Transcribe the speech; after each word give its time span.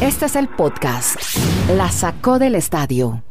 Este 0.00 0.26
es 0.26 0.36
el 0.36 0.48
podcast. 0.48 1.16
La 1.76 1.90
sacó 1.90 2.38
del 2.38 2.54
estadio. 2.54 3.22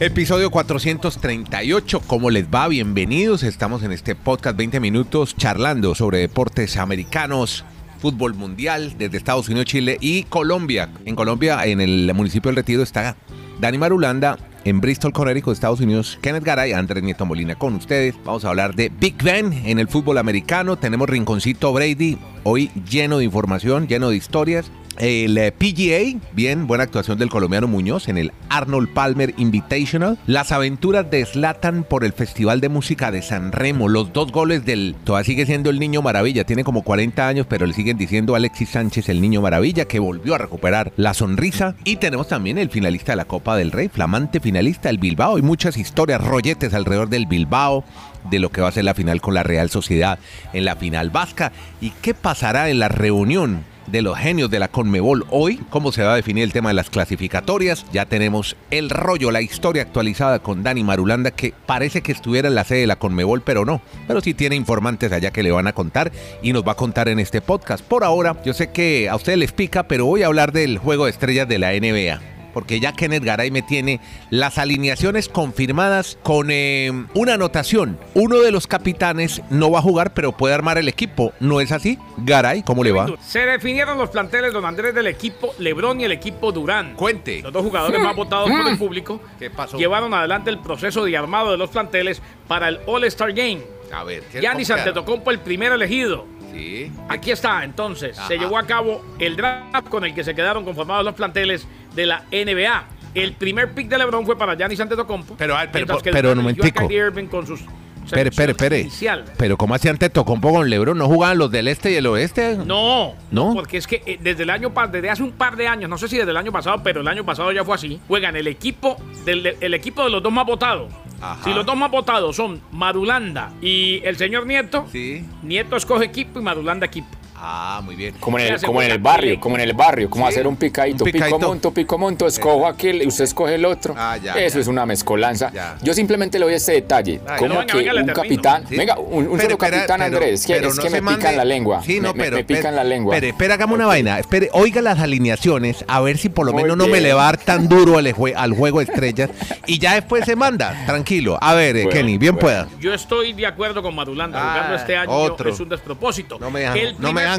Episodio 0.00 0.50
438, 0.50 2.02
¿cómo 2.06 2.30
les 2.30 2.46
va? 2.48 2.66
Bienvenidos, 2.66 3.44
estamos 3.44 3.84
en 3.84 3.92
este 3.92 4.16
podcast 4.16 4.56
20 4.56 4.80
minutos 4.80 5.36
charlando 5.36 5.94
sobre 5.94 6.18
deportes 6.18 6.76
americanos, 6.76 7.64
fútbol 8.00 8.34
mundial 8.34 8.94
desde 8.98 9.16
Estados 9.16 9.48
Unidos, 9.48 9.66
Chile 9.66 9.98
y 10.00 10.24
Colombia. 10.24 10.88
En 11.04 11.14
Colombia, 11.14 11.64
en 11.66 11.80
el 11.80 12.12
municipio 12.14 12.48
del 12.48 12.56
Retiro 12.56 12.82
está 12.82 13.16
Dani 13.60 13.78
Marulanda, 13.78 14.38
en 14.64 14.80
Bristol, 14.80 15.12
Connecticut, 15.12 15.52
Estados 15.52 15.80
Unidos, 15.80 16.18
Kenneth 16.22 16.44
Garay, 16.44 16.72
Andrés 16.72 17.02
Nieto 17.02 17.26
Molina 17.26 17.54
con 17.54 17.74
ustedes. 17.74 18.14
Vamos 18.24 18.44
a 18.44 18.50
hablar 18.50 18.74
de 18.74 18.88
Big 18.88 19.22
Ben 19.22 19.52
en 19.52 19.78
el 19.78 19.88
fútbol 19.88 20.18
americano. 20.18 20.76
Tenemos 20.76 21.08
Rinconcito 21.08 21.72
Brady, 21.72 22.18
hoy 22.44 22.70
lleno 22.88 23.18
de 23.18 23.24
información, 23.24 23.88
lleno 23.88 24.10
de 24.10 24.16
historias. 24.16 24.70
El 24.98 25.38
eh, 25.38 25.52
PGA, 25.52 26.20
bien, 26.32 26.66
buena 26.66 26.84
actuación 26.84 27.18
del 27.18 27.30
colombiano 27.30 27.66
Muñoz 27.66 28.08
en 28.08 28.18
el 28.18 28.32
Arnold 28.50 28.92
Palmer 28.92 29.34
Invitational. 29.38 30.18
Las 30.26 30.52
aventuras 30.52 31.10
de 31.10 31.24
Slatan 31.24 31.84
por 31.84 32.04
el 32.04 32.12
Festival 32.12 32.60
de 32.60 32.68
Música 32.68 33.10
de 33.10 33.22
San 33.22 33.52
Remo. 33.52 33.88
Los 33.88 34.12
dos 34.12 34.32
goles 34.32 34.64
del. 34.64 34.94
Todavía 35.04 35.24
sigue 35.24 35.46
siendo 35.46 35.70
el 35.70 35.78
niño 35.78 36.02
maravilla. 36.02 36.44
Tiene 36.44 36.64
como 36.64 36.82
40 36.82 37.26
años, 37.26 37.46
pero 37.48 37.66
le 37.66 37.72
siguen 37.72 37.96
diciendo 37.96 38.34
Alexis 38.34 38.70
Sánchez 38.70 39.08
el 39.08 39.20
niño 39.20 39.40
maravilla, 39.40 39.86
que 39.86 39.98
volvió 39.98 40.34
a 40.34 40.38
recuperar 40.38 40.92
la 40.96 41.14
sonrisa. 41.14 41.74
Y 41.84 41.96
tenemos 41.96 42.28
también 42.28 42.58
el 42.58 42.68
finalista 42.68 43.12
de 43.12 43.16
la 43.16 43.24
Copa 43.24 43.56
del 43.56 43.72
Rey, 43.72 43.88
flamante 43.88 44.40
finalista, 44.40 44.90
el 44.90 44.98
Bilbao. 44.98 45.38
Y 45.38 45.42
muchas 45.42 45.78
historias, 45.78 46.22
rolletes 46.22 46.74
alrededor 46.74 47.08
del 47.08 47.26
Bilbao 47.26 47.84
de 48.30 48.38
lo 48.38 48.50
que 48.50 48.60
va 48.60 48.68
a 48.68 48.72
ser 48.72 48.84
la 48.84 48.94
final 48.94 49.20
con 49.20 49.34
la 49.34 49.42
Real 49.42 49.70
Sociedad 49.70 50.18
en 50.52 50.64
la 50.64 50.76
final 50.76 51.10
vasca 51.10 51.50
y 51.80 51.90
qué 51.90 52.14
pasará 52.14 52.70
en 52.70 52.78
la 52.78 52.88
reunión 52.88 53.64
de 53.86 54.02
los 54.02 54.18
genios 54.18 54.50
de 54.50 54.58
la 54.58 54.68
Conmebol 54.68 55.24
hoy, 55.30 55.60
cómo 55.70 55.92
se 55.92 56.02
va 56.02 56.12
a 56.12 56.16
definir 56.16 56.44
el 56.44 56.52
tema 56.52 56.70
de 56.70 56.74
las 56.74 56.90
clasificatorias. 56.90 57.84
Ya 57.92 58.06
tenemos 58.06 58.56
el 58.70 58.90
rollo, 58.90 59.30
la 59.30 59.42
historia 59.42 59.82
actualizada 59.82 60.40
con 60.40 60.62
Dani 60.62 60.84
Marulanda, 60.84 61.30
que 61.30 61.54
parece 61.66 62.02
que 62.02 62.12
estuviera 62.12 62.48
en 62.48 62.54
la 62.54 62.64
sede 62.64 62.80
de 62.80 62.86
la 62.86 62.96
Conmebol, 62.96 63.42
pero 63.42 63.64
no. 63.64 63.80
Pero 64.06 64.20
sí 64.20 64.34
tiene 64.34 64.56
informantes 64.56 65.12
allá 65.12 65.30
que 65.30 65.42
le 65.42 65.50
van 65.50 65.66
a 65.66 65.72
contar 65.72 66.12
y 66.42 66.52
nos 66.52 66.66
va 66.66 66.72
a 66.72 66.76
contar 66.76 67.08
en 67.08 67.18
este 67.18 67.40
podcast. 67.40 67.84
Por 67.84 68.04
ahora, 68.04 68.36
yo 68.44 68.52
sé 68.52 68.70
que 68.70 69.08
a 69.08 69.16
ustedes 69.16 69.38
les 69.38 69.52
pica, 69.52 69.84
pero 69.84 70.06
voy 70.06 70.22
a 70.22 70.26
hablar 70.26 70.52
del 70.52 70.78
juego 70.78 71.04
de 71.04 71.10
estrellas 71.10 71.48
de 71.48 71.58
la 71.58 71.72
NBA 71.72 72.31
porque 72.52 72.80
ya 72.80 72.92
Kenneth 72.92 73.24
Garay 73.24 73.50
me 73.50 73.62
tiene 73.62 74.00
las 74.30 74.58
alineaciones 74.58 75.28
confirmadas 75.28 76.18
con 76.22 76.48
eh, 76.50 76.90
una 77.14 77.34
anotación. 77.34 77.98
Uno 78.14 78.40
de 78.40 78.50
los 78.50 78.66
capitanes 78.66 79.42
no 79.50 79.70
va 79.70 79.78
a 79.78 79.82
jugar, 79.82 80.14
pero 80.14 80.32
puede 80.32 80.54
armar 80.54 80.78
el 80.78 80.88
equipo. 80.88 81.32
¿No 81.40 81.60
es 81.60 81.72
así? 81.72 81.98
Garay, 82.18 82.62
¿cómo 82.62 82.84
le 82.84 82.92
va? 82.92 83.06
Se 83.20 83.40
definieron 83.40 83.98
los 83.98 84.10
planteles, 84.10 84.52
don 84.52 84.64
Andrés, 84.64 84.94
del 84.94 85.06
equipo 85.06 85.54
Lebron 85.58 86.00
y 86.00 86.04
el 86.04 86.12
equipo 86.12 86.52
Durán. 86.52 86.94
Cuente. 86.94 87.40
Los 87.42 87.52
dos 87.52 87.62
jugadores 87.62 88.00
más 88.00 88.14
votados 88.16 88.50
por 88.50 88.68
el 88.68 88.78
público 88.78 89.20
¿Qué 89.38 89.50
pasó? 89.50 89.76
llevaron 89.78 90.12
adelante 90.14 90.50
el 90.50 90.58
proceso 90.58 91.04
de 91.04 91.16
armado 91.16 91.50
de 91.50 91.58
los 91.58 91.70
planteles 91.70 92.22
para 92.48 92.68
el 92.68 92.80
All-Star 92.86 93.32
Game. 93.32 93.60
A 93.92 94.04
ver, 94.04 94.22
¿qué 94.30 94.40
Giannis? 94.40 94.70
Antetokounmpo 94.70 95.30
el 95.30 95.38
primer 95.40 95.72
elegido. 95.72 96.26
Sí. 96.52 96.90
Aquí 97.08 97.30
está, 97.30 97.64
entonces, 97.64 98.18
Ajá. 98.18 98.28
se 98.28 98.38
llevó 98.38 98.58
a 98.58 98.66
cabo 98.66 99.04
el 99.18 99.36
draft 99.36 99.88
con 99.88 100.04
el 100.04 100.14
que 100.14 100.22
se 100.24 100.34
quedaron 100.34 100.64
conformados 100.64 101.04
los 101.04 101.14
planteles 101.14 101.66
de 101.94 102.06
la 102.06 102.24
NBA. 102.30 102.84
El 103.14 103.34
primer 103.34 103.72
pick 103.72 103.88
de 103.88 103.98
LeBron 103.98 104.24
fue 104.24 104.36
para 104.36 104.54
Giannis 104.54 104.80
Antetokounmpo. 104.80 105.36
Pero, 105.36 105.56
pero, 105.70 105.98
pero, 106.02 106.32
eligió 106.32 106.32
a 106.32 106.34
momentico. 106.34 106.90
Irving 106.90 107.26
con 107.26 107.46
sus 107.46 107.62
espere, 108.04 108.52
espere. 108.52 108.80
inicial. 108.80 109.24
Pero 109.36 109.56
¿cómo 109.56 109.74
hacía 109.74 109.90
antes 109.90 110.12
Tocompo 110.12 110.52
con 110.52 110.68
Lebron? 110.68 110.98
¿No 110.98 111.06
jugaban 111.06 111.38
los 111.38 111.50
del 111.50 111.68
este 111.68 111.92
y 111.92 111.94
el 111.96 112.06
oeste? 112.06 112.58
No, 112.64 113.14
¿No? 113.30 113.54
porque 113.54 113.76
es 113.76 113.86
que 113.86 114.02
eh, 114.06 114.18
desde 114.20 114.42
el 114.42 114.50
año 114.50 114.72
desde 114.90 115.10
hace 115.10 115.22
un 115.22 115.32
par 115.32 115.56
de 115.56 115.68
años, 115.68 115.88
no 115.88 115.98
sé 115.98 116.08
si 116.08 116.18
desde 116.18 116.30
el 116.30 116.36
año 116.36 116.52
pasado, 116.52 116.82
pero 116.82 117.00
el 117.00 117.08
año 117.08 117.24
pasado 117.24 117.52
ya 117.52 117.64
fue 117.64 117.74
así. 117.74 118.00
Juegan 118.08 118.36
el 118.36 118.46
equipo 118.46 118.96
del 119.24 119.56
el 119.60 119.74
equipo 119.74 120.04
de 120.04 120.10
los 120.10 120.22
dos 120.22 120.32
más 120.32 120.46
votados. 120.46 120.92
Ajá. 121.22 121.44
Si 121.44 121.54
los 121.54 121.64
dos 121.64 121.76
más 121.76 121.90
votados 121.90 122.34
son 122.36 122.60
Marulanda 122.72 123.52
y 123.62 124.00
el 124.04 124.16
señor 124.16 124.44
Nieto, 124.46 124.86
Sí. 124.90 125.24
Nieto 125.42 125.76
escoge 125.76 126.04
equipo 126.04 126.40
y 126.40 126.42
Marulanda 126.42 126.84
equipo. 126.86 127.08
Ah, 127.44 127.80
muy 127.84 127.96
bien. 127.96 128.14
Como 128.20 128.38
en, 128.38 128.52
el, 128.52 128.60
se 128.60 128.66
como 128.66 128.80
en 128.80 128.86
juega 128.86 128.94
el 128.94 129.00
barrio, 129.02 129.40
como 129.40 129.56
en 129.56 129.62
el 129.62 129.72
barrio, 129.72 130.08
como 130.08 130.26
Sí, 130.28 130.32
hacer 130.34 130.46
un 130.46 130.54
picadito, 130.56 131.04
un 131.04 131.10
picadito. 131.10 131.36
pico 131.38 131.48
monto, 131.48 131.74
pico 131.74 131.98
monto, 131.98 132.26
escojo 132.28 132.68
aquel 132.68 133.02
y 133.02 133.06
usted 133.08 133.24
escoge 133.24 133.56
el 133.56 133.64
otro. 133.64 133.94
Ah, 133.98 134.16
ya, 134.16 134.34
Eso 134.34 134.56
ya. 134.58 134.60
es 134.62 134.68
una 134.68 134.86
mezcolanza. 134.86 135.50
Ya. 135.52 135.76
Yo 135.82 135.92
simplemente 135.92 136.38
le 136.38 136.44
doy 136.44 136.54
este 136.54 136.72
detalle, 136.72 137.18
como 137.38 137.54
no, 137.54 137.58
venga, 137.60 137.66
que 137.72 137.78
venga, 137.82 138.00
un 138.00 138.06
capitán, 138.08 138.64
Sí. 138.68 138.76
venga, 138.76 138.96
un, 138.96 139.26
un 139.26 139.36
Pero, 139.36 139.42
solo 139.42 139.58
capitán 139.58 139.86
pero- 139.88 140.04
Andrés, 140.04 140.46
que 140.46 140.54
pero 140.54 140.68
es 140.68 140.76
no 140.76 140.82
que 140.84 140.90
me 140.90 141.00
mande- 141.00 141.18
pican 141.18 141.36
la 141.36 141.44
lengua, 141.44 141.82
Sí, 141.82 141.98
no, 142.00 142.14
me, 142.14 142.22
pero 142.22 142.36
me 142.36 142.44
pican 142.44 142.58
espere, 142.58 142.76
la 142.76 142.84
lengua. 142.84 143.14
Espere, 143.16 143.28
espera, 143.30 143.54
hagamos 143.54 143.74
una 143.74 143.86
vaina. 143.86 144.18
Espere, 144.20 144.48
oiga 144.52 144.80
las 144.80 145.00
alineaciones, 145.00 145.84
a 145.88 146.00
ver 146.00 146.18
si 146.18 146.28
por 146.28 146.46
lo 146.46 146.52
menos 146.52 146.76
no 146.76 146.86
me 146.86 147.00
le 147.00 147.12
va 147.12 147.22
a 147.22 147.32
dar 147.32 147.38
tan 147.38 147.68
duro 147.68 147.98
al, 147.98 148.06
jue- 148.14 148.34
al 148.36 148.52
juego 148.52 148.78
de 148.78 148.84
estrellas. 148.84 149.30
Y 149.66 149.80
ya 149.80 149.94
después 149.94 150.24
se 150.26 150.36
manda, 150.36 150.84
tranquilo. 150.86 151.38
A 151.40 151.54
ver, 151.54 151.76
eh, 151.76 151.84
Bueno, 151.84 151.90
Kenny, 151.98 152.18
bien 152.18 152.34
bueno. 152.36 152.66
pueda. 152.68 152.68
Yo 152.80 152.94
estoy 152.94 153.32
de 153.32 153.46
acuerdo 153.46 153.82
con 153.82 153.94
Marulanda. 153.96 154.38
Ah, 154.40 154.52
Jugando 154.52 154.76
este 154.76 154.96
año 154.96 155.10
otro. 155.10 155.50
es 155.50 155.58
un 155.58 155.68
despropósito. 155.68 156.38
No 156.38 156.48
me 156.50 156.62
no 156.98 157.12
me 157.12 157.31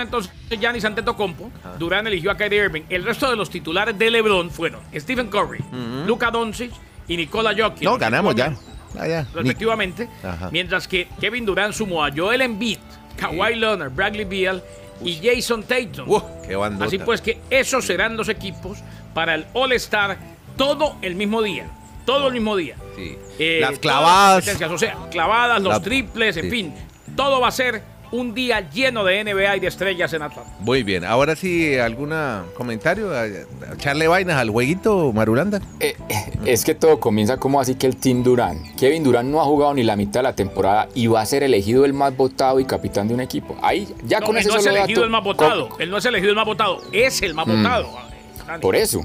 entonces, 0.00 0.32
Giannis 0.58 0.84
Antetokounmpo. 0.84 1.50
Durán 1.78 2.06
eligió 2.06 2.30
a 2.30 2.36
Kyrie 2.36 2.64
Irving. 2.64 2.82
El 2.88 3.04
resto 3.04 3.28
de 3.30 3.36
los 3.36 3.50
titulares 3.50 3.98
de 3.98 4.10
LeBron 4.10 4.50
fueron 4.50 4.80
Stephen 4.94 5.28
Curry, 5.28 5.62
Luka 6.06 6.30
Doncic 6.30 6.72
y 7.08 7.16
Nikola 7.16 7.54
Jokic. 7.56 7.82
No, 7.84 7.98
ganamos 7.98 8.34
ya. 8.34 8.48
respectivamente, 8.48 8.98
Ah, 8.98 9.06
ya. 9.08 9.22
Ni- 9.22 9.28
Respectivamente. 9.34 10.08
Ajá. 10.24 10.48
Mientras 10.50 10.88
que 10.88 11.08
Kevin 11.20 11.44
Durant 11.44 11.74
sumó 11.74 12.04
a 12.04 12.10
Joel 12.14 12.40
Embiid, 12.40 12.78
Kawhi 13.16 13.54
Leonard, 13.56 13.90
Bradley 13.94 14.24
Beal 14.24 14.62
y 15.04 15.20
Jason 15.22 15.62
Tatum. 15.62 16.08
Uh, 16.10 16.20
qué. 16.46 16.54
Así 16.84 16.98
pues 16.98 17.20
que 17.20 17.40
esos 17.50 17.84
serán 17.84 18.16
los 18.16 18.28
equipos 18.30 18.78
para 19.12 19.34
el 19.34 19.46
All-Star 19.52 20.16
todo 20.56 20.96
el 21.02 21.14
mismo 21.14 21.42
día. 21.42 21.68
Todo 22.06 22.28
el 22.28 22.34
mismo 22.34 22.56
día. 22.56 22.76
Sí. 22.94 23.16
Eh, 23.38 23.58
Las 23.60 23.78
clavadas. 23.80 24.48
O 24.70 24.78
sea, 24.78 24.96
clavadas, 25.10 25.60
los 25.60 25.74
La- 25.74 25.82
triples, 25.82 26.36
en 26.38 26.44
sí. 26.44 26.50
fin. 26.50 26.74
Todo 27.16 27.40
va 27.40 27.48
a 27.48 27.52
ser 27.52 27.82
un 28.12 28.34
día 28.34 28.68
lleno 28.70 29.04
de 29.04 29.22
NBA 29.24 29.56
y 29.56 29.60
de 29.60 29.66
estrellas 29.66 30.12
en 30.12 30.22
Atlanta. 30.22 30.50
Muy 30.60 30.82
bien. 30.82 31.04
Ahora 31.04 31.34
sí, 31.36 31.76
¿algún 31.78 32.14
comentario? 32.56 33.12
¿A- 33.14 33.22
a 33.22 33.74
¿Echarle 33.74 34.08
vainas 34.08 34.36
al 34.36 34.50
jueguito, 34.50 35.12
Marulanda? 35.12 35.60
Eh, 35.80 35.96
eh, 36.08 36.32
es 36.44 36.64
que 36.64 36.74
todo 36.74 37.00
comienza 37.00 37.36
como 37.36 37.60
así 37.60 37.74
que 37.74 37.86
el 37.86 37.96
Team 37.96 38.22
Durán. 38.22 38.74
Kevin 38.76 39.02
Durán 39.04 39.30
no 39.30 39.40
ha 39.40 39.44
jugado 39.44 39.74
ni 39.74 39.82
la 39.82 39.96
mitad 39.96 40.20
de 40.20 40.24
la 40.24 40.34
temporada 40.34 40.88
y 40.94 41.06
va 41.08 41.20
a 41.20 41.26
ser 41.26 41.42
elegido 41.42 41.84
el 41.84 41.92
más 41.92 42.16
votado 42.16 42.60
y 42.60 42.64
capitán 42.64 43.08
de 43.08 43.14
un 43.14 43.20
equipo. 43.20 43.56
Ahí 43.62 43.88
ya 44.04 44.20
No, 44.20 44.26
con 44.26 44.36
él 44.36 44.40
ese 44.42 44.50
no 44.50 44.56
es 44.58 44.66
elegido 44.66 45.00
dato, 45.00 45.04
el 45.04 45.10
más 45.10 45.24
votado. 45.24 45.68
Él 45.78 45.90
no 45.90 45.98
es 45.98 46.04
elegido 46.04 46.30
el 46.30 46.36
más 46.36 46.46
votado. 46.46 46.80
Es 46.92 47.22
el 47.22 47.34
más 47.34 47.46
votado. 47.46 47.90
Dani. 48.46 48.62
Por 48.62 48.76
eso. 48.76 49.04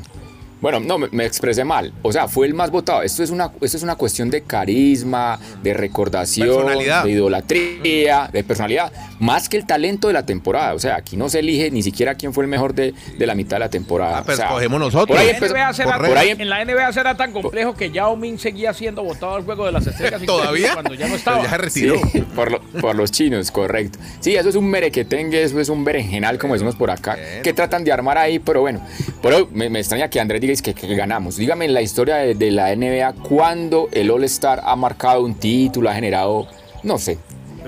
Bueno, 0.62 0.80
no, 0.80 0.98
me, 1.00 1.08
me 1.12 1.26
expresé 1.26 1.64
mal. 1.64 1.92
O 2.04 2.12
sea, 2.12 2.28
fue 2.28 2.46
el 2.48 2.54
más 2.54 2.70
votado. 2.72 3.02
Esto 3.02 3.24
es 3.24 3.32
una, 3.32 3.52
esto 3.62 3.78
es 3.78 3.84
una 3.84 3.96
cuestión 3.96 4.30
de 4.30 4.44
carisma, 4.44 5.40
de 5.64 5.74
recordación, 5.74 6.68
de 7.04 7.12
idolatría, 7.12 8.30
de 8.32 8.44
personalidad, 8.44 8.92
más 9.20 9.50
que 9.50 9.58
el 9.58 9.66
talento 9.66 10.08
de 10.08 10.14
la 10.14 10.26
temporada. 10.26 10.74
O 10.74 10.80
sea, 10.80 10.96
aquí 10.96 11.18
no 11.18 11.30
se 11.30 11.40
elige 11.40 11.72
ni 11.72 11.82
siquiera 11.84 12.16
quién 12.16 12.34
fue 12.34 12.44
el 12.44 12.50
mejor 12.50 12.74
de, 12.74 12.94
de 13.18 13.26
la 13.26 13.36
mitad 13.36 13.56
de 13.58 13.62
la 13.62 13.70
temporada. 13.70 14.20
Ah, 14.20 14.24
pero 14.24 14.34
O 14.34 14.38
sea, 14.38 14.46
escogemos 14.48 14.80
nosotros. 14.80 15.08
Por 15.08 15.18
ahí 15.18 15.30
En 15.30 15.32
la 15.34 15.38
empezó- 15.38 15.54
NBA 15.56 15.74
será- 15.74 15.98
por 15.98 16.18
ahí 16.18 16.30
en 16.30 16.50
la 16.50 16.66
NBA 16.66 16.94
será 16.94 17.18
tan 17.18 17.32
complejo 17.34 17.76
que 17.76 17.92
Yao 17.92 18.16
Ming 18.16 18.38
seguía 18.38 18.74
siendo 18.74 19.04
votado 19.04 19.36
al 19.36 19.44
juego 19.44 19.66
de 19.66 19.72
las 19.72 19.86
estrellas 19.88 20.22
¿Todavía? 20.26 20.74
cuando 20.74 20.94
ya 20.94 21.08
no 21.08 21.16
Pero 21.16 21.18
estaba. 21.18 21.44
ya 21.44 21.50
se 21.50 21.58
retiró. 21.58 21.96
Sí, 22.12 22.22
por, 22.36 22.52
lo- 22.52 22.62
por 22.82 22.96
los 22.96 23.12
chinos, 23.12 23.52
correcto. 23.52 24.00
Sí, 24.20 24.36
eso 24.36 24.50
es 24.50 24.56
un 24.56 24.70
merequetengue, 24.70 25.42
eso 25.44 25.60
es 25.60 25.70
un 25.70 25.84
berenjenal, 25.84 26.38
como 26.38 26.54
decimos 26.54 26.76
por 26.76 26.92
acá, 26.92 27.16
Bien. 27.16 27.42
que 27.42 27.54
tratan 27.54 27.84
de 27.84 27.92
armar 27.92 28.18
ahí, 28.18 28.40
pero 28.40 28.62
bueno. 28.62 28.86
Pero 29.22 29.48
me, 29.52 29.70
me 29.70 29.80
extraña 29.80 30.10
que 30.10 30.20
Andrés 30.20 30.42
diga 30.42 30.51
que, 30.62 30.74
que 30.74 30.96
ganamos. 30.96 31.38
Dígame 31.38 31.66
en 31.66 31.74
la 31.76 31.82
historia 31.84 32.16
de, 32.16 32.34
de 32.34 32.50
la 32.52 32.76
NBA, 32.76 33.14
¿cuándo 33.28 33.88
el 33.92 34.10
All-Star 34.10 34.62
ha 34.66 34.76
marcado 34.76 35.22
un 35.24 35.36
título, 35.36 35.90
ha 35.90 35.94
generado, 35.94 36.48
no 36.84 36.98
sé. 36.98 37.20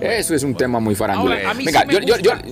Eso 0.02 0.34
es 0.34 0.44
un 0.44 0.56
tema 0.56 0.80
muy 0.80 0.96
farandulero. 0.96 1.40
Ahora, 1.42 1.52
a 1.52 1.54
mí 1.54 1.66
Venga, 1.66 1.82
sí 1.82 1.88
me 1.88 1.94
yo, 1.94 2.00
yo, 2.00 2.18
yo- 2.18 2.32
gusta. 2.32 2.48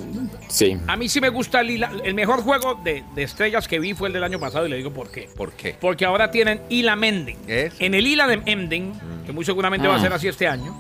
sí. 0.48 0.78
A 0.88 0.95
mí 0.95 1.10
sí 1.10 1.19
me 1.19 1.30
gusta 1.30 1.62
el, 1.62 1.69
hila- 1.72 2.01
el 2.04 2.13
mejor 2.13 2.44
juego 2.44 2.75
de, 2.75 3.04
de 3.16 3.24
estrellas 3.24 3.68
que 3.68 3.80
vi 3.80 3.94
fue 3.95 4.07
el 4.10 4.13
del 4.13 4.24
año 4.24 4.39
pasado 4.39 4.68
y 4.68 4.69
le 4.69 4.78
digo 4.78 4.92
por 4.94 5.10
qué. 5.12 5.28
¿Por 5.36 5.51
qué? 5.54 5.75
Porque 5.81 6.06
ahora 6.06 6.30
tienen 6.31 6.62
Ila 6.69 6.95
Mending. 6.95 7.38
En 7.48 7.95
el 7.95 8.06
Ila 8.07 8.27
de 8.27 8.38
Mending, 8.38 8.94
que 9.25 9.31
muy 9.34 9.44
seguramente 9.44 9.88
va 9.88 9.95
a 9.95 10.01
ser 10.01 10.13
así 10.13 10.27
este 10.27 10.48
año, 10.48 10.74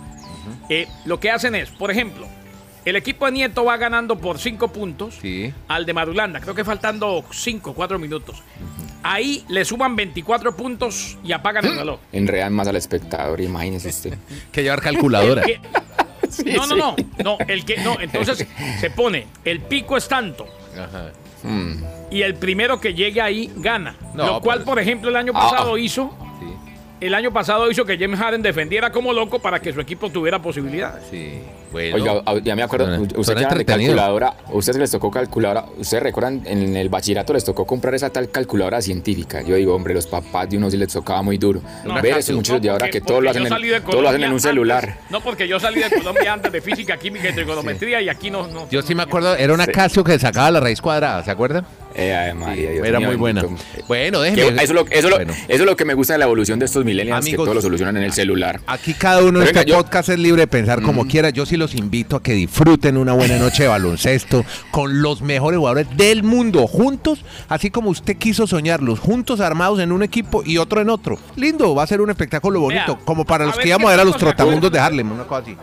eh, 0.69 0.87
lo 1.05 1.19
que 1.19 1.31
hacen 1.31 1.55
es, 1.55 1.69
por 1.71 1.89
ejemplo, 1.91 2.27
el 2.85 2.95
equipo 2.95 3.25
de 3.25 3.31
Nieto 3.33 3.63
va 3.65 3.77
ganando 3.77 4.17
por 4.17 4.39
5 4.39 4.69
puntos 4.69 5.15
Sí. 5.21 5.53
al 5.67 5.85
de 5.85 5.93
Marulanda, 5.93 6.39
creo 6.39 6.55
que 6.55 6.63
faltando 6.63 7.23
5, 7.31 7.73
4 7.73 7.99
minutos. 7.99 8.41
Ahí 9.03 9.43
le 9.49 9.65
suman 9.65 9.95
24 9.95 10.55
puntos 10.55 11.17
y 11.23 11.31
apagan 11.31 11.65
el 11.65 11.75
reloj. 11.77 11.99
Enredan 12.11 12.53
más 12.53 12.67
al 12.67 12.75
espectador, 12.75 13.41
imagínese 13.41 13.89
usted. 13.89 14.17
Que 14.51 14.63
llevar 14.63 14.81
calculadora. 14.81 15.43
Que- 15.43 15.59
no, 16.55 16.65
no, 16.67 16.75
no, 16.75 16.95
no, 17.23 17.37
el 17.47 17.65
que 17.65 17.77
no, 17.77 17.99
entonces 17.99 18.47
se 18.79 18.89
pone 18.91 19.27
el 19.43 19.59
pico 19.61 19.97
es 19.97 20.07
tanto 20.07 20.45
Ajá. 20.77 21.11
y 22.09 22.21
el 22.21 22.35
primero 22.35 22.79
que 22.79 22.93
llegue 22.93 23.21
ahí 23.21 23.51
gana. 23.57 23.95
No, 24.13 24.25
lo 24.27 24.41
cual, 24.41 24.59
pues- 24.59 24.65
por 24.69 24.79
ejemplo, 24.79 25.09
el 25.09 25.15
año 25.15 25.31
Ah, 25.35 25.49
pasado 25.49 25.75
ah. 25.75 25.79
hizo. 25.79 26.15
El 27.01 27.13
año 27.13 27.31
pasado 27.33 27.69
hizo 27.69 27.83
que 27.85 27.97
James 27.97 28.19
Harden 28.19 28.41
defendiera 28.41 28.91
como 28.91 29.11
loco 29.11 29.39
para 29.39 29.59
que 29.59 29.73
su 29.73 29.81
equipo 29.81 30.09
tuviera 30.09 30.41
posibilidades. 30.41 31.03
Sí, 31.09 31.39
bueno. 31.71 31.95
Oiga, 31.95 32.41
ya 32.43 32.55
me 32.55 32.63
acuerdo, 32.63 32.85
Suena- 32.85 33.13
ustedes 33.19 33.49
de 33.57 33.65
calculadora, 33.65 34.33
ustedes 34.51 34.77
les 34.79 34.91
tocó 34.91 35.09
calculadora, 35.11 35.65
ustedes 35.77 36.03
recuerdan, 36.03 36.41
en 36.45 36.75
el 36.77 36.89
bachillerato 36.89 37.33
les 37.33 37.43
tocó 37.43 37.65
comprar 37.65 37.95
esa 37.95 38.09
tal 38.11 38.29
calculadora 38.29 38.81
científica. 38.81 39.41
Yo 39.41 39.55
digo, 39.55 39.75
hombre, 39.75 39.93
los 39.93 40.05
papás 40.07 40.49
de 40.49 40.57
unos 40.57 40.71
sí 40.71 40.77
les 40.77 40.93
tocaba 40.93 41.21
muy 41.21 41.37
duro. 41.37 41.61
No, 41.85 42.01
Ver 42.01 42.17
esos 42.17 42.35
muchachos 42.35 42.61
de 42.61 42.69
ahora 42.69 42.89
que 42.89 43.01
todo 43.01 43.19
lo, 43.21 43.29
hacen 43.29 43.43
en, 43.43 43.49
salí 43.49 43.69
de 43.69 43.81
todo 43.81 44.01
lo 44.01 44.09
hacen 44.09 44.23
en 44.23 44.31
un 44.33 44.39
celular. 44.39 44.83
antes- 44.89 45.11
no, 45.11 45.21
porque 45.21 45.47
yo 45.47 45.59
salí 45.59 45.81
de 45.81 45.89
Colombia 45.89 46.33
antes 46.33 46.51
de 46.51 46.61
física, 46.61 46.97
química 46.97 47.29
y 47.29 47.33
trigonometría 47.33 48.01
y 48.01 48.09
aquí 48.09 48.29
no. 48.29 48.47
no 48.47 48.69
Yo 48.69 48.81
sí 48.81 48.93
me 48.95 49.03
acuerdo, 49.03 49.35
era 49.35 49.53
una 49.53 49.65
Sí. 49.65 49.71
Casio 49.71 50.03
que 50.03 50.19
sacaba 50.19 50.51
la 50.51 50.59
raíz 50.59 50.81
cuadrada, 50.81 51.23
¿se 51.23 51.31
acuerdan? 51.31 51.65
Eh, 51.95 52.15
ay, 52.15 52.33
María, 52.33 52.71
Dios 52.71 52.87
era 52.87 52.99
mío, 52.99 53.09
muy 53.09 53.17
buena. 53.17 53.43
Bueno, 53.87 54.21
Que 54.21 54.31
déjeme. 54.31 54.63
eso, 54.63 54.63
es 54.63 54.69
lo, 54.71 54.81
eso, 54.81 54.89
es 54.91 55.03
lo- 55.03 55.15
Bueno, 55.17 55.33
eso 55.33 55.63
es 55.63 55.65
lo 55.65 55.75
que 55.75 55.85
me 55.85 55.93
gusta 55.93 56.13
de 56.13 56.19
la 56.19 56.25
evolución 56.25 56.57
de 56.59 56.65
estos 56.65 56.85
millennials, 56.85 57.19
Amigos, 57.25 57.43
que 57.43 57.45
todo 57.45 57.53
lo 57.55 57.61
solucionan 57.61 57.97
en 57.97 58.03
el 58.03 58.13
celular. 58.13 58.61
Aquí 58.67 58.93
cada 58.93 59.23
uno 59.23 59.41
en 59.41 59.47
este 59.47 59.65
yo- 59.65 59.75
podcast 59.77 60.09
es 60.09 60.19
libre 60.19 60.41
de 60.43 60.47
pensar 60.47 60.81
como 60.81 61.05
quiera. 61.05 61.29
Yo 61.31 61.45
sí 61.45 61.57
los 61.57 61.75
invito 61.75 62.15
a 62.15 62.23
que 62.23 62.33
disfruten 62.33 62.97
una 62.97 63.13
buena 63.13 63.37
noche 63.37 63.63
de 63.63 63.69
baloncesto 63.69 64.45
con 64.71 65.01
los 65.01 65.21
mejores 65.21 65.57
jugadores 65.57 65.87
del 65.97 66.23
mundo, 66.23 66.67
juntos, 66.67 67.23
así 67.49 67.69
como 67.71 67.89
usted 67.89 68.15
quiso 68.17 68.47
soñarlos, 68.47 68.99
juntos 68.99 69.39
armados 69.39 69.79
en 69.79 69.91
un 69.91 70.03
equipo 70.03 70.43
y 70.45 70.57
otro 70.57 70.81
en 70.81 70.89
otro. 70.89 71.17
Lindo, 71.35 71.75
va 71.75 71.83
a 71.83 71.87
ser 71.87 72.01
un 72.01 72.09
espectáculo 72.09 72.59
bonito, 72.61 72.95
Vea, 72.95 73.05
como 73.05 73.25
para 73.25 73.45
los 73.45 73.57
que 73.57 73.67
íbamos 73.67 73.87
a 73.87 73.91
ver 73.91 73.99
a 73.99 74.05
los 74.05 74.17
trotamundos 74.17 74.71
de 74.71 74.79
Harlem, 74.79 75.11
una 75.11 75.23
cosa 75.25 75.41
así. 75.41 75.57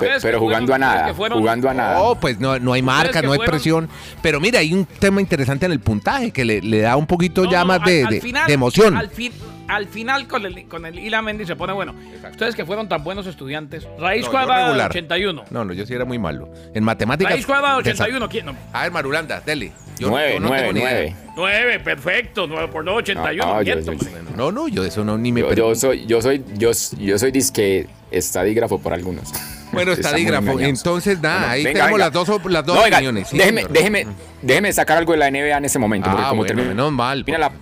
Que 0.00 0.08
Pero 0.22 0.40
jugando 0.40 0.74
a 0.74 0.78
nada, 0.78 1.14
fueron- 1.14 1.38
jugando 1.38 1.68
a 1.68 1.74
nada. 1.74 1.98
No, 1.98 2.14
pues 2.14 2.40
no, 2.40 2.58
no 2.58 2.72
hay 2.72 2.82
marca, 2.82 3.20
no 3.22 3.32
hay 3.32 3.36
fueron- 3.38 3.52
presión. 3.52 3.88
Pero 4.22 4.40
mira, 4.40 4.60
hay 4.60 4.72
un 4.72 4.86
tema 4.86 5.20
interesante 5.20 5.66
en 5.66 5.72
el 5.72 5.80
puntaje 5.80 6.30
que 6.30 6.44
le, 6.44 6.60
le 6.62 6.80
da 6.80 6.96
un 6.96 7.06
poquito 7.06 7.44
No, 7.44 7.50
ya 7.50 7.60
no, 7.60 7.66
más 7.66 7.84
de, 7.84 8.00
al- 8.00 8.06
al 8.06 8.14
de- 8.14 8.20
final- 8.20 8.46
de 8.46 8.52
emoción. 8.54 8.96
Al, 8.96 9.10
fin- 9.10 9.32
al 9.68 9.86
final 9.86 10.28
con 10.28 10.46
el, 10.46 10.66
con 10.68 10.86
el 10.86 10.98
Ila 10.98 11.20
Mendy 11.22 11.44
se 11.44 11.56
pone 11.56 11.72
bueno. 11.72 11.94
Ustedes 12.30 12.54
que 12.54 12.64
fueron 12.64 12.88
tan 12.88 13.02
buenos 13.04 13.26
estudiantes. 13.26 13.86
Raíz 13.98 14.24
No, 14.26 14.30
cuadrada 14.30 14.58
de 14.60 14.66
regular. 14.68 14.90
81. 14.90 15.44
No, 15.50 15.64
no, 15.64 15.72
yo 15.72 15.84
sí 15.86 15.92
era 15.94 16.04
muy 16.04 16.18
malo. 16.18 16.48
En 16.74 16.84
matemáticas. 16.84 17.32
Raíz 17.32 17.46
cuadrada 17.46 17.76
de 17.78 17.82
desa- 17.82 18.04
81. 18.04 18.28
¿quién? 18.28 18.46
No. 18.46 18.56
A 18.72 18.82
ver, 18.84 18.92
Marulanda, 18.92 19.40
dele. 19.40 19.72
Yo- 19.98 20.08
nueve, 20.10 20.34
yo 20.34 20.40
no 20.40 20.48
nueve, 20.48 20.62
tengo 20.68 20.72
ni 20.74 20.80
idea. 20.80 20.90
nueve. 20.90 21.16
9, 21.36 21.80
perfecto. 21.80 22.46
9 22.46 22.68
por 22.68 22.84
2, 22.84 22.96
81. 22.98 23.44
No, 23.44 23.54
no, 23.54 23.62
yo- 23.62 23.80
yo-. 23.80 24.36
No, 24.36 24.52
no, 24.52 24.68
yo 24.68 24.82
de 24.82 24.88
eso 24.88 25.04
no 25.04 25.16
ni 25.18 25.32
me 25.32 25.40
Yo, 25.40 25.52
yo 25.54 25.74
soy, 25.74 26.04
yo 26.06 26.20
soy, 26.20 26.44
yo, 26.54 26.70
yo 26.98 27.18
soy 27.18 27.30
disque 27.30 27.86
estadígrafo 28.10 28.78
por 28.78 28.92
algunos. 28.92 29.32
Bueno, 29.72 29.92
estadígrafo. 29.92 30.58
Entonces, 30.60 31.20
nada, 31.20 31.38
Bueno, 31.38 31.52
ahí 31.52 31.64
venga, 31.64 31.80
tenemos 31.80 31.98
venga. 31.98 32.04
las 32.06 32.12
dos, 32.26 32.52
las 32.52 32.66
dos 32.66 32.76
No, 32.76 32.82
opiniones. 32.82 33.28
sí, 33.28 33.38
déjeme, 33.38 33.64
déjeme, 33.70 34.06
déjeme 34.42 34.72
sacar 34.72 34.98
algo 34.98 35.12
de 35.12 35.18
la 35.18 35.30
NBA 35.30 35.56
en 35.58 35.64
ese 35.64 35.78
momento. 35.78 36.08
porque 36.10 36.22
Ah, 36.24 36.28
como 36.30 36.42
bueno, 36.44 36.62
menos 36.64 36.92
mal. 36.92 37.24
Mira 37.26 37.38
la 37.38 37.52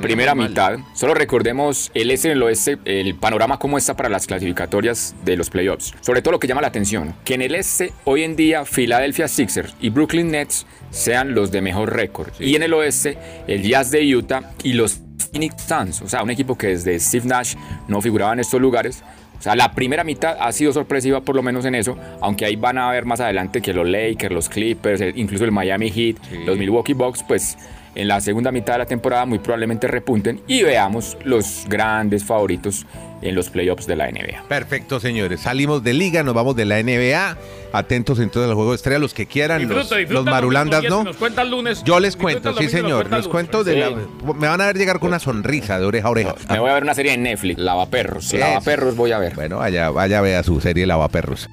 primera 0.00 0.34
mal. 0.34 0.48
mitad. 0.48 0.78
Solo 0.94 1.14
recordemos 1.14 1.90
el 1.94 2.10
este 2.10 2.28
y 2.28 2.30
el 2.32 2.42
oeste, 2.42 2.78
el 2.84 3.14
panorama 3.16 3.58
cómo 3.58 3.76
está 3.78 3.94
para 3.96 4.08
las 4.08 4.26
clasificatorias 4.26 5.14
de 5.24 5.36
los 5.36 5.50
playoffs. 5.50 5.94
Sobre 6.00 6.22
todo 6.22 6.32
lo 6.32 6.38
que 6.38 6.46
llama 6.46 6.60
la 6.60 6.68
atención, 6.68 7.14
que 7.24 7.34
en 7.34 7.42
el 7.42 7.54
este 7.54 7.92
hoy 8.04 8.22
en 8.22 8.36
día 8.36 8.64
Philadelphia 8.64 9.26
Sixers 9.28 9.74
y 9.80 9.90
Brooklyn 9.90 10.30
Nets 10.30 10.66
sean 10.90 11.34
los 11.34 11.50
de 11.50 11.60
mejor 11.60 11.92
récord. 11.94 12.28
Y 12.38 12.54
en 12.56 12.62
el 12.62 12.72
oeste 12.74 13.18
el 13.48 13.62
Jazz 13.62 13.90
de 13.90 14.14
Utah 14.14 14.52
y 14.62 14.74
los 14.74 15.00
Phoenix 15.32 15.54
Suns, 15.66 16.02
o 16.02 16.08
sea, 16.08 16.22
un 16.22 16.30
equipo 16.30 16.56
que 16.56 16.68
desde 16.68 16.98
Steve 17.00 17.26
Nash 17.26 17.54
no 17.88 18.00
figuraba 18.00 18.32
en 18.32 18.40
estos 18.40 18.60
lugares. 18.60 19.02
O 19.44 19.46
sea, 19.46 19.56
la 19.56 19.72
primera 19.72 20.04
mitad 20.04 20.38
ha 20.40 20.50
sido 20.52 20.72
sorpresiva 20.72 21.20
por 21.20 21.36
lo 21.36 21.42
menos 21.42 21.66
en 21.66 21.74
eso, 21.74 21.98
aunque 22.22 22.46
ahí 22.46 22.56
van 22.56 22.78
a 22.78 22.90
ver 22.90 23.04
más 23.04 23.20
adelante 23.20 23.60
que 23.60 23.74
los 23.74 23.86
Lakers, 23.86 24.32
los 24.32 24.48
Clippers, 24.48 25.02
eh, 25.02 25.12
incluso 25.16 25.44
el 25.44 25.52
Miami 25.52 25.90
Heat, 25.90 26.16
los 26.46 26.56
Milwaukee 26.56 26.94
Bucks, 26.94 27.22
pues 27.28 27.58
en 27.94 28.08
la 28.08 28.20
segunda 28.20 28.50
mitad 28.52 28.74
de 28.74 28.80
la 28.80 28.86
temporada 28.86 29.24
muy 29.26 29.38
probablemente 29.38 29.86
repunten 29.86 30.40
y 30.46 30.62
veamos 30.62 31.16
los 31.24 31.64
grandes 31.68 32.24
favoritos 32.24 32.86
en 33.22 33.34
los 33.34 33.48
playoffs 33.48 33.86
de 33.86 33.96
la 33.96 34.10
NBA. 34.10 34.48
Perfecto, 34.48 35.00
señores. 35.00 35.40
Salimos 35.40 35.82
de 35.82 35.94
liga, 35.94 36.22
nos 36.22 36.34
vamos 36.34 36.56
de 36.56 36.64
la 36.64 36.82
NBA. 36.82 37.36
Atentos 37.72 38.20
entonces 38.20 38.48
al 38.48 38.54
juego 38.54 38.70
de 38.70 38.76
estrella, 38.76 38.98
los 38.98 39.14
que 39.14 39.26
quieran, 39.26 39.58
Disfruta, 39.60 39.80
los, 39.80 39.90
disfruta 39.90 40.14
los 40.14 40.24
marulandas, 40.26 40.84
¿no? 40.84 41.04
Nos 41.04 41.16
cuenta 41.16 41.42
el 41.42 41.50
lunes. 41.50 41.82
Yo 41.84 41.98
les 41.98 42.16
cuento, 42.16 42.54
sí, 42.56 42.68
señor. 42.68 43.10
lunes. 43.10 43.26
cuento 43.26 43.64
de 43.64 43.76
la. 43.76 43.88
Sí. 43.88 43.94
Me 44.36 44.46
van 44.46 44.60
a 44.60 44.66
ver 44.66 44.76
llegar 44.76 45.00
con 45.00 45.08
una 45.08 45.18
sonrisa 45.18 45.78
de 45.78 45.86
oreja 45.86 46.08
a 46.08 46.10
oreja. 46.10 46.34
Me 46.50 46.60
voy 46.60 46.70
a 46.70 46.74
ver 46.74 46.82
una 46.82 46.94
serie 46.94 47.14
en 47.14 47.22
Netflix, 47.22 47.58
Lavaperros. 47.58 48.32
Lavaperros 48.34 48.94
voy 48.94 49.12
a 49.12 49.18
ver. 49.18 49.34
Bueno, 49.34 49.58
vaya, 49.58 49.90
vaya, 49.90 50.20
vea 50.20 50.42
su 50.42 50.60
serie 50.60 50.86
Lavaperros. 50.86 51.48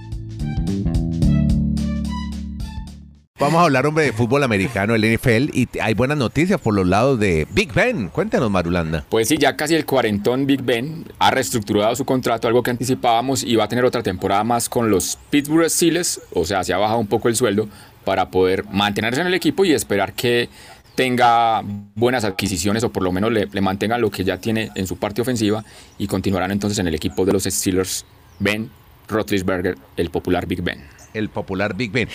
Vamos 3.42 3.60
a 3.60 3.64
hablar, 3.64 3.88
hombre, 3.88 4.04
de 4.04 4.14
fútbol 4.14 4.44
americano, 4.44 4.94
el 4.94 5.02
NFL, 5.02 5.50
y 5.58 5.68
hay 5.82 5.96
buenas 5.96 6.16
noticias 6.16 6.62
por 6.62 6.76
los 6.76 6.86
lados 6.86 7.20
de 7.20 7.48
Big 7.50 7.74
Ben. 7.74 8.10
Cuéntanos, 8.10 8.52
Marulanda. 8.52 9.04
Pues 9.10 9.30
sí, 9.30 9.38
ya 9.40 9.58
casi 9.58 9.74
el 9.74 9.84
cuarentón 9.84 10.46
Big 10.46 10.62
Ben 10.62 11.06
ha 11.18 11.32
reestructurado 11.32 11.96
su 11.96 12.06
contrato, 12.06 12.48
algo 12.48 12.62
que 12.62 12.70
anticipábamos, 12.70 13.44
y 13.44 13.56
va 13.56 13.64
a 13.64 13.68
tener 13.68 13.84
otra 13.84 14.04
temporada 14.04 14.44
más 14.44 14.70
con 14.70 14.92
los 14.92 15.18
Pittsburgh 15.32 15.68
Steelers, 15.72 16.22
o 16.36 16.46
sea, 16.46 16.64
se 16.64 16.72
ha 16.72 16.78
bajado 16.78 17.00
un 17.00 17.08
poco 17.08 17.30
el 17.30 17.36
sueldo 17.36 17.68
para 18.06 18.30
poder 18.30 18.64
mantenerse 18.66 19.22
en 19.22 19.28
el 19.28 19.34
equipo 19.34 19.66
y 19.66 19.72
esperar 19.72 20.14
que 20.14 20.48
tenga 20.94 21.64
buenas 21.96 22.24
adquisiciones 22.26 22.84
o 22.84 22.92
por 22.92 23.02
lo 23.02 23.12
menos 23.12 23.32
le, 23.32 23.48
le 23.48 23.62
mantengan 23.62 24.02
lo 24.02 24.12
que 24.12 24.24
ya 24.24 24.38
tiene 24.38 24.70
en 24.76 24.86
su 24.86 24.98
parte 24.98 25.20
ofensiva 25.20 25.66
y 25.98 26.06
continuarán 26.06 26.52
entonces 26.52 26.78
en 26.78 26.88
el 26.88 26.94
equipo 26.94 27.26
de 27.26 27.34
los 27.34 27.46
Steelers 27.46 28.06
Ben 28.38 28.70
Roethlisberger, 29.08 29.80
el 29.98 30.12
popular 30.12 30.46
Big 30.46 30.62
Ben. 30.62 30.84
El 31.16 31.30
popular 31.30 31.76
Big 31.76 31.92
Ben. 31.92 32.08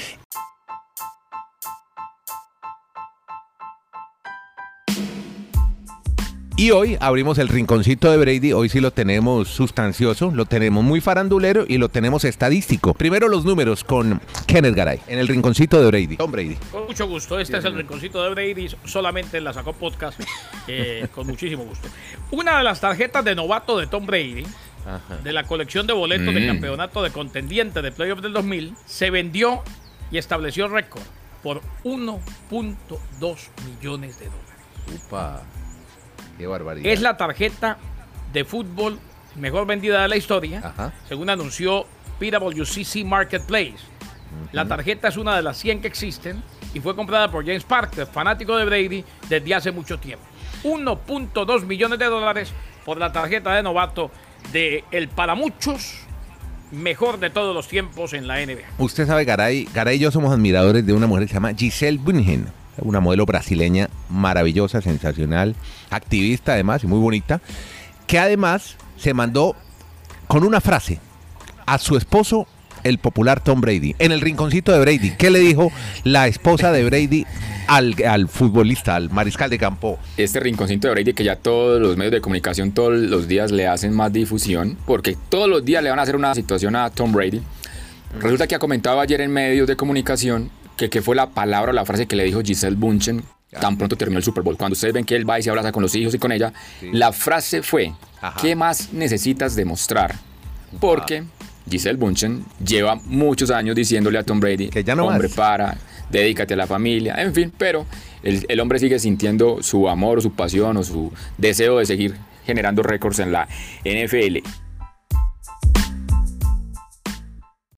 Y 6.59 6.71
hoy 6.71 6.97
abrimos 7.01 7.37
el 7.37 7.49
rinconcito 7.49 8.11
de 8.11 8.17
Brady. 8.17 8.55
Hoy 8.55 8.71
sí 8.71 8.81
lo 8.81 8.91
tenemos 8.91 9.49
sustancioso, 9.49 10.31
lo 10.35 10.47
tenemos 10.47 10.83
muy 10.83 11.03
farandulero 11.03 11.67
y 11.69 11.77
lo 11.77 11.91
tenemos 11.91 12.25
estadístico. 12.25 12.95
Primero 12.95 13.29
los 13.29 13.45
números 13.45 13.85
con 13.85 14.23
Kenneth 14.47 14.75
Garay 14.75 15.01
en 15.07 15.19
el 15.19 15.29
rinconcito 15.29 15.79
de 15.79 15.87
Brady. 15.89 16.17
Tom 16.17 16.33
Brady. 16.33 16.57
Con 16.73 16.87
mucho 16.87 17.07
gusto. 17.07 17.39
Este 17.39 17.59
es 17.59 17.65
el 17.67 17.75
rinconcito 17.75 18.23
de 18.25 18.31
Brady. 18.31 18.69
Solamente 18.87 19.39
la 19.43 19.53
sacó 19.53 19.75
podcast. 19.75 20.19
eh, 20.67 21.07
con 21.15 21.27
muchísimo 21.27 21.63
gusto. 21.65 21.89
Una 22.31 22.57
de 22.57 22.65
las 22.65 22.81
tarjetas 22.81 23.23
de 23.23 23.35
novato 23.35 23.79
de 23.79 23.87
Tom 23.87 24.07
Brady, 24.07 24.47
de 25.23 25.33
la 25.35 25.45
colección 25.45 25.87
de 25.87 25.93
boletos 25.93 26.33
del 26.33 26.45
Mm. 26.45 26.47
campeonato 26.47 27.03
de 27.03 27.11
contendiente 27.11 27.83
de 27.83 27.93
playoff 27.93 28.21
del 28.23 28.33
2000, 28.33 28.75
se 28.87 29.11
vendió 29.11 29.63
y 30.11 30.17
estableció 30.17 30.69
récord 30.69 31.03
por 31.43 31.61
1.2 31.85 33.51
millones 33.67 34.19
de 34.19 34.25
dólares. 34.27 35.05
Upa. 35.07 35.43
Qué 36.39 36.47
barbaridad. 36.47 36.91
Es 36.91 37.01
la 37.01 37.17
tarjeta 37.17 37.79
de 38.33 38.45
fútbol 38.45 38.99
mejor 39.37 39.67
vendida 39.67 40.03
de 40.03 40.09
la 40.09 40.17
historia, 40.17 40.61
Ajá. 40.65 40.93
según 41.09 41.31
anunció 41.31 41.87
PwCC 42.19 43.05
Marketplace. 43.05 43.77
La 44.53 44.67
tarjeta 44.67 45.09
es 45.09 45.17
una 45.17 45.37
de 45.37 45.43
las 45.43 45.57
100 45.57 45.81
que 45.81 45.89
existen 45.89 46.43
y 46.75 46.81
fue 46.81 46.95
comprada 46.95 47.31
por 47.31 47.45
James 47.45 47.65
Parker, 47.65 48.07
fanático 48.07 48.57
de 48.57 48.65
Brady, 48.65 49.05
desde 49.29 49.55
hace 49.55 49.73
mucho 49.73 49.99
tiempo. 49.99 50.25
1.2 50.65 51.65
millones 51.65 51.99
de 51.99 52.07
dólares 52.07 52.53
por 52.85 52.99
la 52.99 53.13
tarjeta 53.13 53.55
de 53.55 53.63
novato 53.63 54.11
de 54.53 54.85
el 54.91 55.09
para 55.09 55.35
muchos 55.35 56.01
mejor 56.71 57.19
de 57.19 57.31
todos 57.31 57.55
los 57.55 57.69
tiempos 57.69 58.13
en 58.13 58.27
la 58.27 58.45
NBA. 58.45 58.63
Usted 58.79 59.07
sabe, 59.07 59.25
Garay, 59.25 59.69
Garay 59.73 59.97
y 59.97 60.01
yo 60.01 60.11
somos 60.11 60.33
admiradores 60.33 60.85
de 60.85 60.93
una 60.93 61.07
mujer 61.07 61.25
que 61.25 61.29
se 61.29 61.35
llama 61.35 61.55
Giselle 61.55 61.99
una 62.79 63.01
modelo 63.01 63.27
brasileña 63.27 63.89
maravillosa, 64.09 64.81
sensacional, 64.81 65.55
activista 65.91 66.53
además 66.53 66.85
y 66.85 66.87
muy 66.87 66.99
bonita, 66.99 67.41
que 68.07 68.19
además 68.19 68.77
se 68.97 69.15
mandó 69.15 69.57
con 70.27 70.45
una 70.45 70.61
frase 70.61 71.01
a 71.67 71.79
su 71.79 71.97
esposo, 71.97 72.47
el 72.85 72.99
popular 72.99 73.41
Tom 73.43 73.61
Brady, 73.61 73.97
en 73.99 74.13
el 74.13 74.21
rinconcito 74.21 74.73
de 74.73 74.79
Brady. 74.79 75.13
¿Qué 75.17 75.31
le 75.31 75.41
dijo 75.41 75.73
la 76.05 76.29
esposa 76.29 76.71
de 76.71 76.85
Brady 76.85 77.27
al, 77.67 77.97
al 78.09 78.29
futbolista, 78.29 78.95
al 78.95 79.11
mariscal 79.11 79.51
de 79.51 79.59
campo? 79.59 79.99
este 80.17 80.39
rinconcito 80.39 80.87
de 80.87 80.95
Brady 80.95 81.13
que 81.13 81.25
ya 81.25 81.37
todos 81.37 81.81
los 81.81 81.97
medios 81.97 82.13
de 82.13 82.21
comunicación 82.21 82.73
todos 82.73 82.95
los 82.95 83.27
días 83.27 83.51
le 83.51 83.67
hacen 83.67 83.93
más 83.93 84.13
difusión, 84.13 84.79
porque 84.87 85.17
todos 85.29 85.49
los 85.49 85.65
días 85.65 85.83
le 85.83 85.91
van 85.91 85.99
a 85.99 86.03
hacer 86.03 86.17
una 86.17 86.35
situación 86.35 86.77
a 86.77 86.91
Tom 86.91 87.13
Brady. 87.13 87.43
Resulta 88.21 88.47
que 88.47 88.55
ha 88.55 88.59
comentado 88.59 89.01
ayer 89.01 89.21
en 89.21 89.33
medios 89.33 89.67
de 89.67 89.77
comunicación 89.77 90.51
que 90.77 90.91
qué 90.91 91.03
fue 91.03 91.17
la 91.17 91.31
palabra 91.31 91.71
o 91.71 91.75
la 91.75 91.85
frase 91.85 92.07
que 92.07 92.17
le 92.17 92.25
dijo 92.25 92.43
Giselle 92.43 92.77
Bunchen 92.77 93.23
tan 93.61 93.79
pronto 93.79 93.97
terminó 93.97 94.19
el 94.19 94.25
Super 94.25 94.43
Bowl. 94.43 94.57
Cuando 94.57 94.75
ustedes 94.75 94.93
ven 94.93 95.05
que 95.05 95.17
él 95.17 95.29
va 95.29 95.39
y 95.39 95.43
se 95.43 95.49
abraza 95.51 95.73
con 95.73 95.83
los 95.83 95.95
hijos 95.95 96.15
y 96.15 96.19
con 96.19 96.33
ella, 96.33 96.53
la 96.93 97.13
frase 97.13 97.63
fue, 97.63 97.93
Ajá. 98.21 98.39
¿qué 98.41 98.55
más 98.55 98.93
necesitas 98.93 99.57
demostrar? 99.57 100.15
Porque 100.81 101.25
Giselle 101.71 101.97
Bunchen 101.97 102.45
lleva 102.65 102.97
muchos 102.97 103.51
años 103.51 103.75
diciéndole 103.75 104.19
a 104.19 104.25
Tom 104.25 104.41
Brady, 104.41 104.69
Que 104.69 104.85
ya 104.85 104.95
no 104.95 105.07
hombre, 105.07 105.29
más". 105.29 105.37
para, 105.37 105.79
dedícate 106.11 106.55
a 106.55 106.57
la 106.57 106.67
familia, 106.67 107.15
en 107.19 107.33
fin, 107.33 107.53
pero 107.57 107.87
el, 108.23 108.45
el 108.49 108.61
hombre 108.61 108.79
sigue 108.79 108.99
sintiendo 108.99 109.63
su 109.63 109.89
amor 109.89 110.19
o 110.19 110.21
su 110.21 110.33
pasión 110.33 110.77
o 110.77 110.83
su 110.83 111.13
deseo 111.39 111.79
de 111.79 111.87
seguir 111.87 112.15
generando 112.45 112.83
récords 112.83 113.19
en 113.21 113.33
la 113.33 113.49
NFL. 113.85 114.39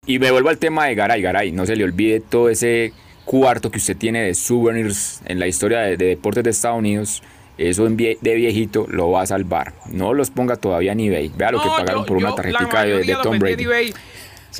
Y 0.07 0.19
me 0.19 0.31
vuelvo 0.31 0.49
al 0.49 0.57
tema 0.57 0.85
de 0.85 0.95
Garay, 0.95 1.21
Garay, 1.21 1.51
no 1.51 1.65
se 1.65 1.75
le 1.75 1.83
olvide 1.83 2.19
todo 2.21 2.49
ese 2.49 2.93
cuarto 3.25 3.69
que 3.69 3.77
usted 3.77 3.97
tiene 3.97 4.21
de 4.23 4.33
souvenirs 4.33 5.21
en 5.25 5.37
la 5.39 5.47
historia 5.47 5.79
de, 5.79 5.97
de 5.97 6.05
deportes 6.07 6.43
de 6.45 6.49
Estados 6.49 6.79
Unidos 6.79 7.21
eso 7.57 7.89
de 7.89 8.35
viejito 8.35 8.85
lo 8.87 9.09
va 9.09 9.23
a 9.23 9.25
salvar. 9.25 9.73
No 9.91 10.13
los 10.13 10.29
ponga 10.29 10.57
todavía 10.57 10.91
en 10.91 10.99
eBay. 10.99 11.31
Vea 11.35 11.51
lo 11.51 11.59
que 11.61 11.67
pagaron 11.69 12.01
yo- 12.03 12.05
por 12.05 12.17
una 12.17 12.35
tarjetica 12.35 12.83
de, 12.83 12.93
de 12.99 13.13
Tom 13.23 13.39
Brady. 13.39 13.55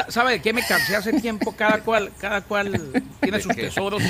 ¿Sabe 0.10 0.34
de 0.34 0.42
qué 0.42 0.54
me 0.54 0.66
cansé 0.66 0.96
hace 0.96 1.20
tiempo? 1.20 1.54
Cada 1.56 1.82
cual, 1.84 2.12
cada 2.20 2.42
cual 2.42 2.92
tiene 3.20 3.39
sus 3.42 3.56
tesoros. 3.56 4.01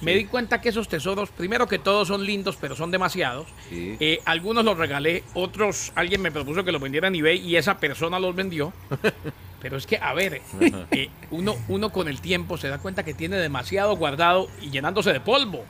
Me 0.00 0.14
di 0.14 0.26
cuenta 0.26 0.60
que 0.60 0.68
esos 0.68 0.88
tesoros, 0.88 1.30
primero 1.30 1.66
que 1.66 1.78
todos 1.78 2.08
son 2.08 2.24
lindos, 2.24 2.56
pero 2.60 2.76
son 2.76 2.90
demasiados. 2.90 3.46
Sí. 3.68 3.96
Eh, 4.00 4.20
algunos 4.24 4.64
los 4.64 4.78
regalé, 4.78 5.24
otros 5.34 5.92
alguien 5.94 6.22
me 6.22 6.30
propuso 6.30 6.64
que 6.64 6.72
los 6.72 6.80
vendiera 6.80 7.08
en 7.08 7.14
eBay 7.14 7.38
y 7.38 7.56
esa 7.56 7.78
persona 7.78 8.18
los 8.18 8.34
vendió. 8.34 8.72
Pero 9.62 9.76
es 9.76 9.86
que, 9.86 9.96
a 9.96 10.12
ver, 10.12 10.42
eh, 10.90 11.08
uno, 11.30 11.54
uno 11.68 11.90
con 11.90 12.08
el 12.08 12.20
tiempo 12.20 12.58
se 12.58 12.66
da 12.66 12.78
cuenta 12.78 13.04
que 13.04 13.14
tiene 13.14 13.36
demasiado 13.36 13.94
guardado 13.96 14.48
y 14.60 14.70
llenándose 14.70 15.12
de 15.12 15.20
polvo. 15.20 15.64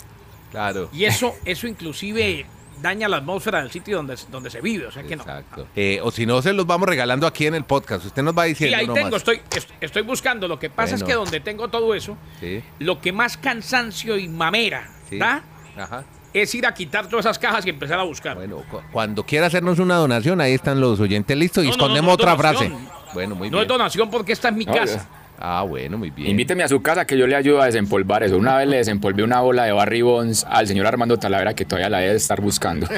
Claro. 0.51 0.89
Y 0.95 1.05
eso, 1.05 1.35
eso 1.45 1.67
inclusive 1.67 2.47
daña 2.83 3.09
la 3.09 3.19
atmósfera 3.19 3.61
del 3.61 3.71
sitio 3.71 3.97
donde, 3.97 4.17
donde 4.31 4.51
se 4.51 4.61
vive. 4.61 4.87
O 4.87 4.91
sea 4.91 5.03
que 5.05 5.17
no. 5.17 5.23
Exacto. 5.23 5.67
Eh, 5.77 6.01
o 6.03 6.11
si 6.11 6.27
no, 6.27 6.43
se 6.43 6.53
los 6.53 6.67
vamos 6.67 6.89
regalando 6.89 7.27
aquí 7.27 7.47
en 7.47 7.55
el 7.55 7.65
podcast. 7.65 8.05
Usted 8.05 8.23
nos 8.23 8.37
va 8.37 8.43
Sí, 8.45 8.49
diciendo 8.51 8.77
ahí 8.77 8.87
nomás. 8.87 9.03
tengo, 9.05 9.17
estoy, 9.17 9.41
est- 9.57 9.71
estoy 9.81 10.03
buscando. 10.03 10.49
Lo 10.49 10.59
que 10.59 10.69
pasa 10.69 10.95
es 10.97 11.03
que 11.05 11.15
donde 11.15 11.41
tengo 11.41 11.69
todo 11.69 11.95
eso, 11.95 12.17
Sí, 12.41 12.63
lo 12.81 13.01
que 13.01 13.13
más 13.13 13.37
cansancio 13.37 14.19
y 14.19 14.29
mamera 14.29 14.91
sí. 15.09 15.19
da 15.19 15.43
Ajá. 15.77 16.05
es 16.35 16.55
ir 16.55 16.67
a 16.67 16.75
quitar 16.75 17.07
todas 17.09 17.25
esas 17.27 17.39
cajas 17.39 17.65
y 17.67 17.71
empezar 17.71 17.99
a 17.99 18.03
buscar. 18.03 18.35
Bueno, 18.37 18.65
cu- 18.71 18.81
cuando 18.93 19.25
quiera 19.25 19.47
hacernos 19.47 19.79
una 19.79 19.95
donación, 19.97 20.41
ahí 20.41 20.53
están 20.55 20.81
los 20.81 20.99
oyentes 21.01 21.37
listos 21.37 21.65
y 21.65 21.69
No, 21.69 21.73
no, 21.73 21.77
no, 21.79 21.85
escondemos 21.85 22.09
no 22.09 22.13
es 22.13 22.15
otra 22.15 22.37
donación. 22.37 22.79
frase. 22.79 23.13
Bueno, 23.15 23.35
muy 23.35 23.49
no 23.51 23.59
bien. 23.59 23.63
es 23.63 23.69
donación 23.69 24.11
porque 24.11 24.33
esta 24.33 24.49
es 24.49 24.55
mi 24.55 24.65
No, 24.65 24.73
casa. 24.75 25.09
Ah, 25.45 25.63
bueno, 25.63 25.99
muy 25.99 26.11
bien. 26.11 26.31
Invíteme 26.31 26.63
a 26.63 26.69
su 26.69 26.81
casa 26.83 27.05
que 27.05 27.19
yo 27.19 27.27
le 27.27 27.35
ayudo 27.35 27.61
a 27.61 27.67
desempolvar 27.67 28.23
eso. 28.23 28.37
Una 28.37 28.57
vez 28.59 28.69
le 28.69 28.77
desempolvé 28.77 29.25
una 29.25 29.41
bola 29.41 29.65
de 29.65 29.73
Barry 29.73 30.01
Bonds 30.03 30.47
al 30.49 30.69
señor 30.69 30.87
Armando 30.87 31.19
Talavera 31.19 31.55
que 31.55 31.65
todavía 31.65 31.89
la 31.91 31.99
debe 31.99 32.15
estar 32.15 32.41
buscando. 32.41 32.87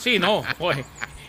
Sí, 0.00 0.18
no. 0.18 0.42
oye. 0.60 0.84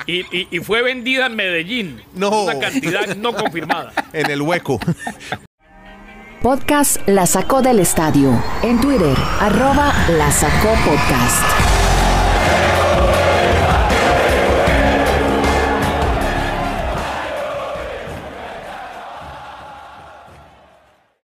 Y, 0.05 0.19
y- 0.37 0.47
y 0.51 0.59
fue 0.59 0.81
vendida 0.83 1.25
en 1.25 1.35
Medellín. 1.35 2.01
No. 2.13 2.43
Una 2.43 2.59
cantidad 2.59 3.15
no 3.15 3.33
confirmada. 3.33 3.91
En 4.13 4.29
el 4.29 4.41
hueco. 4.41 4.79
Podcast 6.41 6.97
La 7.07 7.25
Sacó 7.25 7.61
del 7.61 7.79
Estadio. 7.79 8.31
En 8.61 8.79
Twitter, 8.79 9.15
arroba 9.39 9.93
La 10.17 10.31
Sacó 10.31 10.69
Podcast. 10.85 11.76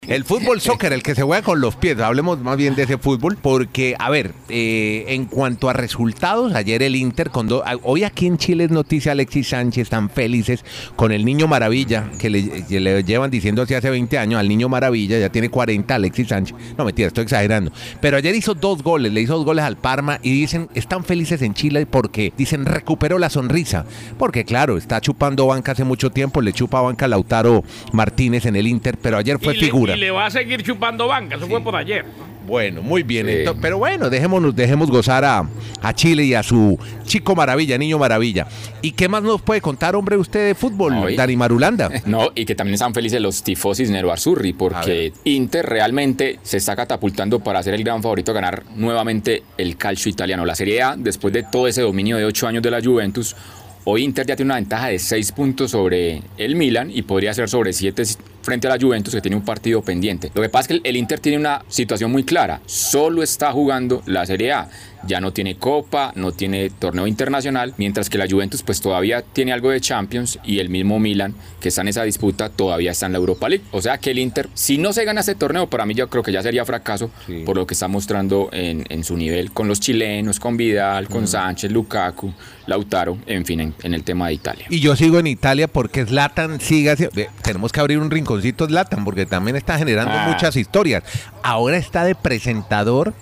El 0.08 0.24
fútbol 0.24 0.58
soccer, 0.62 0.94
el 0.94 1.02
que 1.02 1.14
se 1.14 1.22
juega 1.22 1.42
con 1.42 1.60
los 1.60 1.76
pies. 1.76 1.98
Hablemos 2.00 2.40
más 2.40 2.56
bien 2.56 2.74
de 2.74 2.84
ese 2.84 2.96
fútbol, 2.96 3.36
porque, 3.36 3.94
a 3.98 4.08
ver, 4.08 4.32
eh, 4.48 5.04
en 5.08 5.26
cuanto 5.26 5.68
a 5.68 5.74
resultados, 5.74 6.54
ayer 6.54 6.82
el 6.82 6.96
Inter 6.96 7.28
con 7.28 7.46
dos. 7.46 7.62
Hoy 7.82 8.04
aquí 8.04 8.26
en 8.26 8.38
Chile 8.38 8.64
es 8.64 8.70
noticia 8.70 9.12
Alexis 9.12 9.48
Sánchez, 9.48 9.82
están 9.82 10.08
felices 10.08 10.64
con 10.96 11.12
el 11.12 11.26
niño 11.26 11.46
Maravilla, 11.46 12.10
que 12.18 12.30
le, 12.30 12.64
que 12.64 12.80
le 12.80 13.04
llevan 13.04 13.30
diciendo 13.30 13.60
así 13.60 13.74
hace 13.74 13.90
20 13.90 14.16
años 14.16 14.40
al 14.40 14.48
niño 14.48 14.70
Maravilla, 14.70 15.18
ya 15.18 15.28
tiene 15.28 15.50
40 15.50 15.94
Alexis 15.94 16.28
Sánchez. 16.28 16.56
No, 16.78 16.86
mentira, 16.86 17.08
estoy 17.08 17.24
exagerando. 17.24 17.70
Pero 18.00 18.16
ayer 18.16 18.34
hizo 18.34 18.54
dos 18.54 18.82
goles, 18.82 19.12
le 19.12 19.20
hizo 19.20 19.34
dos 19.36 19.44
goles 19.44 19.66
al 19.66 19.76
Parma 19.76 20.20
y 20.22 20.32
dicen, 20.32 20.70
están 20.74 21.04
felices 21.04 21.42
en 21.42 21.52
Chile 21.52 21.84
porque, 21.84 22.32
dicen, 22.34 22.64
recuperó 22.64 23.18
la 23.18 23.28
sonrisa. 23.28 23.84
Porque, 24.18 24.46
claro, 24.46 24.78
está 24.78 25.02
chupando 25.02 25.46
banca 25.46 25.72
hace 25.72 25.84
mucho 25.84 26.08
tiempo, 26.08 26.40
le 26.40 26.54
chupa 26.54 26.80
banca 26.80 27.04
a 27.04 27.08
Lautaro 27.08 27.62
Martínez 27.92 28.46
en 28.46 28.56
el 28.56 28.66
Inter, 28.66 28.96
pero 29.02 29.18
ayer 29.18 29.38
fue 29.38 29.54
y, 29.54 29.60
figura. 29.60 29.97
Le 29.98 30.10
va 30.10 30.26
a 30.26 30.30
seguir 30.30 30.62
chupando 30.62 31.06
banca. 31.06 31.36
Eso 31.36 31.46
fue 31.46 31.60
por 31.62 31.76
ayer. 31.76 32.04
Bueno, 32.46 32.80
muy 32.80 33.02
bien. 33.02 33.26
Sí. 33.26 33.50
pero 33.60 33.76
bueno, 33.76 34.08
dejémonos, 34.08 34.56
dejemos 34.56 34.90
gozar 34.90 35.22
a, 35.22 35.46
a 35.82 35.92
Chile 35.92 36.24
y 36.24 36.32
a 36.32 36.42
su 36.42 36.78
chico 37.04 37.34
maravilla, 37.36 37.76
niño 37.76 37.98
maravilla. 37.98 38.46
¿Y 38.80 38.92
qué 38.92 39.06
más 39.06 39.22
nos 39.22 39.42
puede 39.42 39.60
contar, 39.60 39.94
hombre, 39.94 40.16
usted 40.16 40.46
de 40.46 40.54
fútbol, 40.54 40.94
Ay. 40.94 41.14
Dani 41.14 41.36
Marulanda? 41.36 41.90
No, 42.06 42.30
y 42.34 42.46
que 42.46 42.54
también 42.54 42.74
están 42.74 42.94
felices 42.94 43.20
los 43.20 43.42
tifosis 43.42 43.90
Nero 43.90 44.10
Arzurri, 44.10 44.54
porque 44.54 45.12
Inter 45.24 45.66
realmente 45.66 46.38
se 46.42 46.56
está 46.56 46.74
catapultando 46.74 47.38
para 47.40 47.62
ser 47.62 47.74
el 47.74 47.84
gran 47.84 48.02
favorito 48.02 48.30
a 48.30 48.34
ganar 48.34 48.62
nuevamente 48.76 49.42
el 49.58 49.76
calcio 49.76 50.10
italiano. 50.10 50.46
La 50.46 50.54
Serie 50.54 50.80
A, 50.80 50.96
después 50.96 51.34
de 51.34 51.42
todo 51.42 51.68
ese 51.68 51.82
dominio 51.82 52.16
de 52.16 52.24
ocho 52.24 52.46
años 52.48 52.62
de 52.62 52.70
la 52.70 52.80
Juventus, 52.82 53.36
hoy 53.84 54.04
Inter 54.04 54.24
ya 54.26 54.36
tiene 54.36 54.48
una 54.48 54.54
ventaja 54.54 54.86
de 54.88 54.98
seis 54.98 55.32
puntos 55.32 55.72
sobre 55.72 56.22
el 56.38 56.56
Milan 56.56 56.90
y 56.90 57.02
podría 57.02 57.34
ser 57.34 57.50
sobre 57.50 57.74
siete 57.74 58.04
frente 58.48 58.66
a 58.66 58.70
la 58.70 58.78
Juventus 58.80 59.14
que 59.14 59.20
tiene 59.20 59.36
un 59.36 59.44
partido 59.44 59.82
pendiente. 59.82 60.30
Lo 60.32 60.40
que 60.40 60.48
pasa 60.48 60.72
es 60.72 60.80
que 60.80 60.88
el 60.88 60.96
Inter 60.96 61.20
tiene 61.20 61.36
una 61.36 61.62
situación 61.68 62.10
muy 62.10 62.24
clara, 62.24 62.62
solo 62.64 63.22
está 63.22 63.52
jugando 63.52 64.02
la 64.06 64.24
Serie 64.24 64.52
A. 64.52 64.70
Ya 65.06 65.20
no 65.20 65.32
tiene 65.32 65.56
Copa, 65.56 66.12
no 66.16 66.32
tiene 66.32 66.70
torneo 66.70 67.06
internacional, 67.06 67.74
mientras 67.78 68.10
que 68.10 68.18
la 68.18 68.26
Juventus 68.28 68.62
pues 68.62 68.80
todavía 68.80 69.22
tiene 69.22 69.52
algo 69.52 69.70
de 69.70 69.80
Champions 69.80 70.38
y 70.44 70.58
el 70.58 70.68
mismo 70.70 70.98
Milan 70.98 71.34
que 71.60 71.68
está 71.68 71.82
en 71.82 71.88
esa 71.88 72.02
disputa 72.02 72.48
todavía 72.48 72.90
está 72.90 73.06
en 73.06 73.12
la 73.12 73.18
Europa 73.18 73.48
League. 73.48 73.64
O 73.72 73.80
sea 73.80 73.98
que 73.98 74.10
el 74.10 74.18
Inter, 74.18 74.48
si 74.54 74.76
no 74.78 74.92
se 74.92 75.04
gana 75.04 75.20
este 75.20 75.34
torneo, 75.34 75.68
para 75.68 75.86
mí 75.86 75.94
yo 75.94 76.08
creo 76.08 76.22
que 76.22 76.32
ya 76.32 76.42
sería 76.42 76.64
fracaso 76.64 77.10
Sí. 77.26 77.42
por 77.46 77.56
lo 77.56 77.66
que 77.66 77.74
está 77.74 77.88
mostrando 77.88 78.48
en, 78.52 78.84
en 78.88 79.04
su 79.04 79.16
nivel 79.16 79.52
con 79.52 79.68
los 79.68 79.80
chilenos, 79.80 80.40
con 80.40 80.56
Vidal, 80.56 81.08
con 81.08 81.26
Sánchez, 81.26 81.70
Lukaku, 81.72 82.32
Lautaro, 82.66 83.18
en 83.26 83.44
fin, 83.46 83.60
en, 83.60 83.74
en 83.82 83.94
el 83.94 84.02
tema 84.04 84.28
de 84.28 84.34
Italia. 84.34 84.66
Y 84.68 84.80
yo 84.80 84.94
sigo 84.96 85.18
en 85.18 85.26
Italia 85.26 85.68
porque 85.68 86.04
Zlatan 86.04 86.60
sigue 86.60 86.90
haciendo... 86.90 87.14
de- 87.14 87.30
Tenemos 87.42 87.72
que 87.72 87.80
abrir 87.80 87.98
un 87.98 88.10
rinconcito 88.10 88.66
Zlatan 88.66 89.04
porque 89.04 89.26
también 89.26 89.56
está 89.56 89.78
generando 89.78 90.12
Ah. 90.14 90.28
muchas 90.28 90.56
historias. 90.56 91.02
Ahora 91.42 91.76
está 91.76 92.04
de 92.04 92.14
presentador 92.14 93.14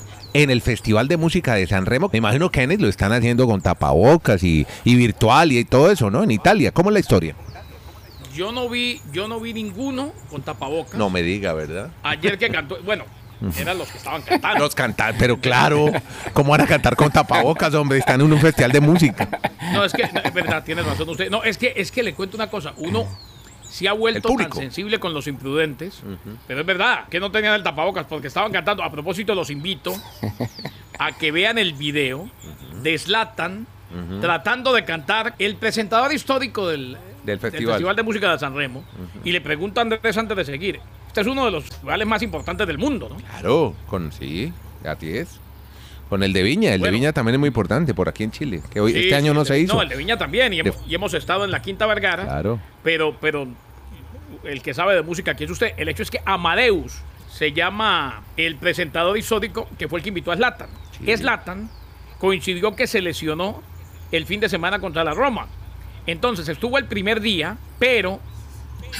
en 0.42 0.50
el 0.50 0.60
Festival 0.60 1.08
de 1.08 1.16
Música 1.16 1.54
de 1.54 1.66
San 1.66 1.86
Remo. 1.86 2.10
Me 2.12 2.18
imagino 2.18 2.50
que 2.50 2.66
lo 2.66 2.88
están 2.88 3.12
haciendo 3.12 3.46
con 3.46 3.62
tapabocas 3.62 4.42
y, 4.42 4.66
y 4.84 4.94
virtual 4.94 5.52
y 5.52 5.64
todo 5.64 5.90
eso, 5.90 6.10
¿no? 6.10 6.22
En 6.22 6.30
Italia. 6.30 6.72
¿Cómo 6.72 6.90
es 6.90 6.94
la 6.94 7.00
historia? 7.00 7.34
Yo 8.34 8.52
no 8.52 8.68
vi, 8.68 9.00
yo 9.12 9.28
no 9.28 9.40
vi 9.40 9.54
ninguno 9.54 10.12
con 10.30 10.42
tapabocas. 10.42 10.94
No 10.94 11.08
me 11.08 11.22
diga, 11.22 11.54
¿verdad? 11.54 11.90
Ayer 12.02 12.36
que 12.36 12.50
cantó, 12.50 12.76
bueno, 12.84 13.04
eran 13.58 13.78
los 13.78 13.88
que 13.88 13.96
estaban 13.96 14.20
cantando. 14.22 14.58
Los 14.58 14.74
cantar, 14.74 15.14
pero 15.18 15.40
claro, 15.40 15.86
¿cómo 16.34 16.50
van 16.50 16.60
a 16.60 16.66
cantar 16.66 16.96
con 16.96 17.10
tapabocas, 17.10 17.72
hombre? 17.74 17.98
Están 17.98 18.20
en 18.20 18.30
un 18.30 18.38
festival 18.38 18.72
de 18.72 18.80
música. 18.80 19.28
No, 19.72 19.84
es 19.84 19.92
que, 19.94 20.02
es 20.02 20.34
verdad, 20.34 20.62
tiene 20.64 20.82
razón 20.82 21.08
usted. 21.08 21.30
No, 21.30 21.44
es 21.44 21.56
que, 21.56 21.72
es 21.76 21.90
que 21.90 22.02
le 22.02 22.14
cuento 22.14 22.36
una 22.36 22.50
cosa. 22.50 22.74
Uno 22.76 23.06
se 23.76 23.88
ha 23.88 23.92
vuelto 23.92 24.30
El 24.30 24.36
tan 24.38 24.52
sensible 24.54 24.98
con 24.98 25.12
los 25.12 25.26
imprudentes, 25.26 26.02
pero 26.46 26.60
es 26.60 26.66
verdad 26.66 27.08
que 27.10 27.20
no 27.20 27.30
tenían 27.30 27.52
el 27.52 27.62
tapabocas 27.62 28.06
porque 28.06 28.28
estaban 28.28 28.50
cantando. 28.50 28.82
A 28.82 28.90
propósito, 28.90 29.34
los 29.34 29.50
invito 29.50 29.94
a 30.98 31.12
que 31.12 31.30
vean 31.30 31.58
el 31.58 31.74
video 31.74 32.30
de 32.82 32.96
Zlatan 32.98 33.66
tratando 34.22 34.72
de 34.72 34.84
cantar 34.84 35.34
el 35.38 35.56
presentador 35.56 36.10
histórico 36.12 36.68
del, 36.68 36.96
Del 37.24 37.38
festival. 37.38 37.96
de 37.96 38.02
Música 38.02 38.32
de 38.32 38.38
San 38.38 38.54
Remo 38.56 38.82
y 39.24 39.32
le 39.32 39.42
pregunta 39.42 39.80
a 39.80 39.82
Andrés 39.82 40.16
antes 40.16 40.36
de 40.36 40.44
seguir. 40.46 40.80
Este 41.08 41.20
es 41.20 41.26
uno 41.26 41.44
de 41.44 41.50
los 41.50 41.64
festivales 41.64 42.06
más 42.06 42.22
importantes 42.22 42.66
del 42.66 42.78
mundo, 42.78 43.08
¿no? 43.10 43.16
Claro, 43.16 43.74
con 43.86 44.10
sí, 44.10 44.52
así 44.86 45.18
es. 45.18 45.38
Con 46.08 46.22
el 46.22 46.32
de 46.32 46.42
Viña, 46.42 46.72
el 46.72 46.78
Bueno. 46.80 46.92
de 46.92 46.98
Viña 46.98 47.12
también 47.12 47.34
es 47.34 47.40
muy 47.40 47.48
importante 47.48 47.92
por 47.92 48.08
aquí 48.08 48.24
en 48.24 48.30
Chile, 48.30 48.62
que 48.70 48.80
hoy 48.80 48.92
Sí, 48.92 48.98
este 49.00 49.16
año 49.16 49.32
sí, 49.32 49.38
no 49.38 49.44
se 49.44 49.58
hizo. 49.60 49.74
No, 49.74 49.82
el 49.82 49.88
de 49.88 49.96
Viña 49.96 50.16
también, 50.16 50.52
y 50.52 50.60
hemos, 50.60 50.76
y 50.86 50.94
hemos 50.94 51.12
estado 51.14 51.44
en 51.44 51.50
la 51.50 51.60
Quinta 51.60 51.84
Vergara. 51.86 52.24
Claro. 52.24 52.60
Pero, 52.82 53.16
pero 53.20 53.48
el 54.44 54.62
que 54.62 54.74
sabe 54.74 54.94
de 54.94 55.02
música 55.02 55.32
aquí 55.32 55.44
es 55.44 55.50
usted. 55.50 55.72
El 55.76 55.88
hecho 55.88 56.02
es 56.02 56.10
que 56.10 56.20
Amadeus 56.24 56.98
se 57.30 57.52
llama 57.52 58.22
el 58.36 58.56
presentador 58.56 59.16
histórico 59.18 59.68
que 59.78 59.88
fue 59.88 59.98
el 59.98 60.02
que 60.02 60.08
invitó 60.10 60.32
a 60.32 60.36
Zlatan. 60.36 60.68
Sí. 61.04 61.16
Zlatan 61.16 61.70
coincidió 62.18 62.74
que 62.74 62.86
se 62.86 63.02
lesionó 63.02 63.62
el 64.12 64.24
fin 64.26 64.40
de 64.40 64.48
semana 64.48 64.78
contra 64.78 65.04
la 65.04 65.12
Roma. 65.14 65.46
Entonces 66.06 66.48
estuvo 66.48 66.78
el 66.78 66.86
primer 66.86 67.20
día, 67.20 67.58
pero 67.78 68.20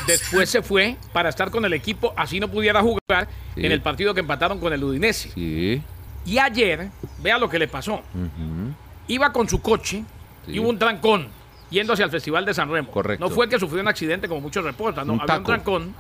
después 0.07 0.51
se 0.51 0.63
fue 0.63 0.97
para 1.13 1.29
estar 1.29 1.51
con 1.51 1.65
el 1.65 1.73
equipo, 1.73 2.13
así 2.17 2.41
no 2.41 2.49
pudiera 2.49 2.83
jugar 2.83 3.29
Sí. 3.55 3.65
en 3.65 3.73
el 3.73 3.81
partido 3.81 4.13
que 4.13 4.21
empataron 4.21 4.59
con 4.61 4.73
el 4.73 4.83
Udinese. 4.85 5.31
Sí. 5.31 5.81
Y 6.27 6.39
ayer, 6.39 6.91
vea 7.23 7.39
lo 7.39 7.49
que 7.49 7.59
le 7.59 7.69
pasó. 7.69 8.03
Iba 9.09 9.33
con 9.33 9.49
su 9.49 9.63
coche 9.63 10.03
y 10.49 10.59
hubo 10.59 10.69
un 10.69 10.79
trancón 10.79 11.29
yendo 11.71 11.93
hacia 11.93 12.05
el 12.05 12.11
Festival 12.11 12.45
de 12.45 12.55
San 12.55 12.71
Remo. 12.71 12.91
Correcto. 12.91 13.25
No 13.25 13.35
fue 13.35 13.49
que 13.49 13.59
sufrió 13.59 13.81
un 13.83 13.89
accidente 13.89 14.29
como 14.29 14.41
muchos 14.41 14.65
reportan, 14.65 15.07
no, 15.07 15.15
Un 15.15 15.21
había 15.21 15.27
taco. 15.35 15.39
un 15.41 15.45
trancón, 15.47 15.95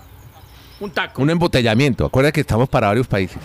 un 0.80 0.90
taco. 0.90 1.22
Un 1.22 1.30
embotellamiento. 1.30 2.06
Acuerda 2.06 2.32
que 2.32 2.40
estamos 2.40 2.68
para 2.68 2.88
varios 2.88 3.06
países. 3.06 3.38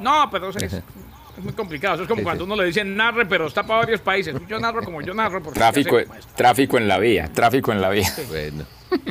No, 0.00 0.28
pero 0.30 0.50
es, 0.50 0.82
muy 1.38 1.52
complicado. 1.52 1.94
Eso 1.94 2.02
es 2.04 2.08
como 2.08 2.20
Sí, 2.20 2.24
cuando 2.24 2.44
sí. 2.44 2.50
uno 2.50 2.60
le 2.62 2.66
dicen 2.68 2.96
narre, 2.96 3.26
pero 3.26 3.46
está 3.46 3.62
para 3.62 3.80
varios 3.80 4.00
países. 4.00 4.34
Yo 4.48 4.58
narro 4.60 4.82
como 4.84 5.00
yo 5.02 5.14
narro. 5.14 5.42
Porque 5.42 5.58
Tráfico, 5.58 5.98
tráfico 6.36 6.76
en 6.78 6.86
la 6.88 6.98
vía, 6.98 7.30
tráfico 7.32 7.72
en 7.72 7.80
la 7.80 7.90
vía. 7.90 8.08
Bueno, 8.28 8.64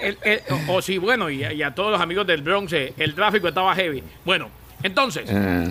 el- 0.00 0.18
el- 0.22 0.42
o, 0.68 0.74
o 0.74 0.82
sí, 0.82 0.98
bueno, 0.98 1.30
y, 1.30 1.44
a- 1.44 1.52
y 1.52 1.62
a 1.62 1.74
todos 1.74 1.90
los 1.92 2.00
amigos 2.00 2.26
del 2.26 2.42
Bronx, 2.42 2.72
eh, 2.72 2.92
el 2.98 3.14
tráfico 3.14 3.48
estaba 3.48 3.74
heavy. 3.74 4.02
Bueno, 4.24 4.48
entonces, 4.82 5.28
Ah, 5.32 5.64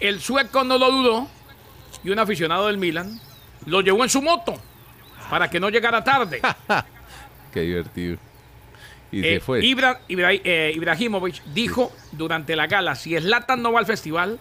el 0.00 0.20
sueco 0.20 0.64
no 0.64 0.76
lo 0.76 0.90
dudó 0.90 1.28
y 2.02 2.10
un 2.10 2.18
aficionado 2.18 2.66
del 2.66 2.76
Milan 2.78 3.18
lo 3.66 3.80
llevó 3.80 4.02
en 4.04 4.10
su 4.10 4.20
moto 4.20 4.54
para 5.30 5.48
que 5.50 5.60
no 5.60 5.68
llegara 5.70 6.02
tarde. 6.04 6.40
Qué 7.52 7.60
divertido. 7.60 8.16
Y 9.12 9.20
Eh, 9.24 9.34
se 9.34 9.40
fue. 9.40 9.60
Ibra- 9.64 10.00
Ibra- 10.08 10.32
eh, 10.32 10.72
Ibrahimovic 10.74 11.42
dijo 11.54 11.92
durante 12.12 12.56
la 12.56 12.66
gala, 12.66 12.94
si 12.96 13.16
Zlatan 13.16 13.62
no 13.62 13.72
va 13.72 13.78
al 13.80 13.86
festival, 13.86 14.38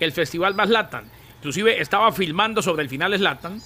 el 0.00 0.12
festival 0.12 0.58
va 0.58 0.64
a 0.64 0.66
Zlatan. 0.66 1.04
inclusive 1.38 1.80
estaba 1.80 2.10
filmando 2.10 2.60
sobre 2.62 2.82
el 2.82 2.88
final 2.88 3.16
Slatan, 3.16 3.60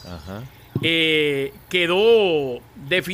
eh, 0.82 1.54
quedó 1.70 2.60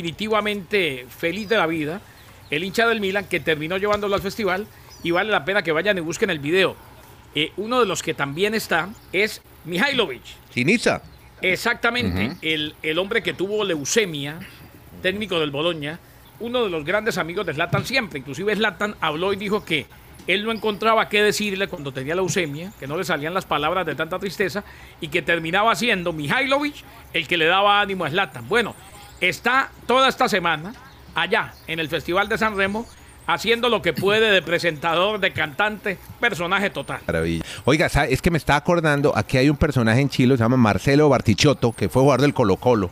definitivamente 0.09 1.05
feliz 1.09 1.47
de 1.47 1.57
la 1.57 1.67
vida. 1.67 2.01
El 2.49 2.63
hincha 2.63 2.87
del 2.87 2.99
Milan 2.99 3.25
que 3.25 3.39
terminó 3.39 3.77
llevándolo 3.77 4.15
al 4.15 4.21
festival 4.21 4.67
y 5.03 5.11
vale 5.11 5.29
la 5.31 5.45
pena 5.45 5.61
que 5.61 5.71
vayan 5.71 5.97
y 5.97 6.01
busquen 6.01 6.29
el 6.29 6.39
video. 6.39 6.75
Eh, 7.35 7.51
uno 7.57 7.79
de 7.79 7.85
los 7.85 8.01
que 8.01 8.13
también 8.13 8.53
está 8.55 8.89
es 9.13 9.41
Mihailovic. 9.65 10.23
Sinisa. 10.53 11.01
Exactamente, 11.41 12.35
el, 12.41 12.75
el 12.81 12.99
hombre 12.99 13.23
que 13.23 13.33
tuvo 13.33 13.63
leucemia, 13.63 14.39
técnico 15.01 15.39
del 15.39 15.51
Boloña, 15.51 15.99
uno 16.39 16.63
de 16.63 16.69
los 16.69 16.85
grandes 16.85 17.17
amigos 17.17 17.45
de 17.45 17.53
Zlatan 17.53 17.85
siempre. 17.85 18.19
Inclusive 18.19 18.55
Zlatan 18.55 18.95
habló 19.01 19.33
y 19.33 19.35
dijo 19.35 19.63
que 19.63 19.87
él 20.27 20.43
no 20.43 20.51
encontraba 20.51 21.09
qué 21.09 21.23
decirle 21.23 21.67
cuando 21.67 21.91
tenía 21.91 22.15
leucemia, 22.15 22.71
que 22.79 22.87
no 22.87 22.97
le 22.97 23.03
salían 23.03 23.33
las 23.33 23.45
palabras 23.45 23.85
de 23.85 23.95
tanta 23.95 24.19
tristeza 24.19 24.63
y 25.01 25.07
que 25.07 25.21
terminaba 25.21 25.73
siendo 25.75 26.13
Mihailovic 26.13 26.75
el 27.13 27.27
que 27.27 27.37
le 27.37 27.45
daba 27.45 27.81
ánimo 27.81 28.05
a 28.05 28.09
Zlatan. 28.09 28.47
Bueno, 28.47 28.75
está 29.21 29.71
toda 29.87 30.07
esta 30.07 30.29
semana 30.29 30.73
allá 31.15 31.53
en 31.67 31.79
el 31.79 31.89
Festival 31.89 32.29
de 32.29 32.37
San 32.37 32.55
Remo 32.55 32.85
haciendo 33.33 33.69
lo 33.69 33.81
que 33.81 33.93
puede 33.93 34.31
de 34.31 34.41
presentador, 34.41 35.19
de 35.19 35.31
cantante, 35.31 35.97
personaje 36.19 36.69
total. 36.69 36.99
Maravilla. 37.05 37.43
Oiga, 37.65 37.87
es 38.09 38.21
que 38.21 38.31
me 38.31 38.37
está 38.37 38.55
acordando, 38.55 39.15
aquí 39.15 39.37
hay 39.37 39.49
un 39.49 39.57
personaje 39.57 40.01
en 40.01 40.09
Chile, 40.09 40.35
se 40.35 40.43
llama 40.43 40.57
Marcelo 40.57 41.07
Bartichotto, 41.09 41.71
que 41.71 41.89
fue 41.89 42.01
jugador 42.01 42.21
del 42.21 42.33
Colo 42.33 42.57
Colo. 42.57 42.89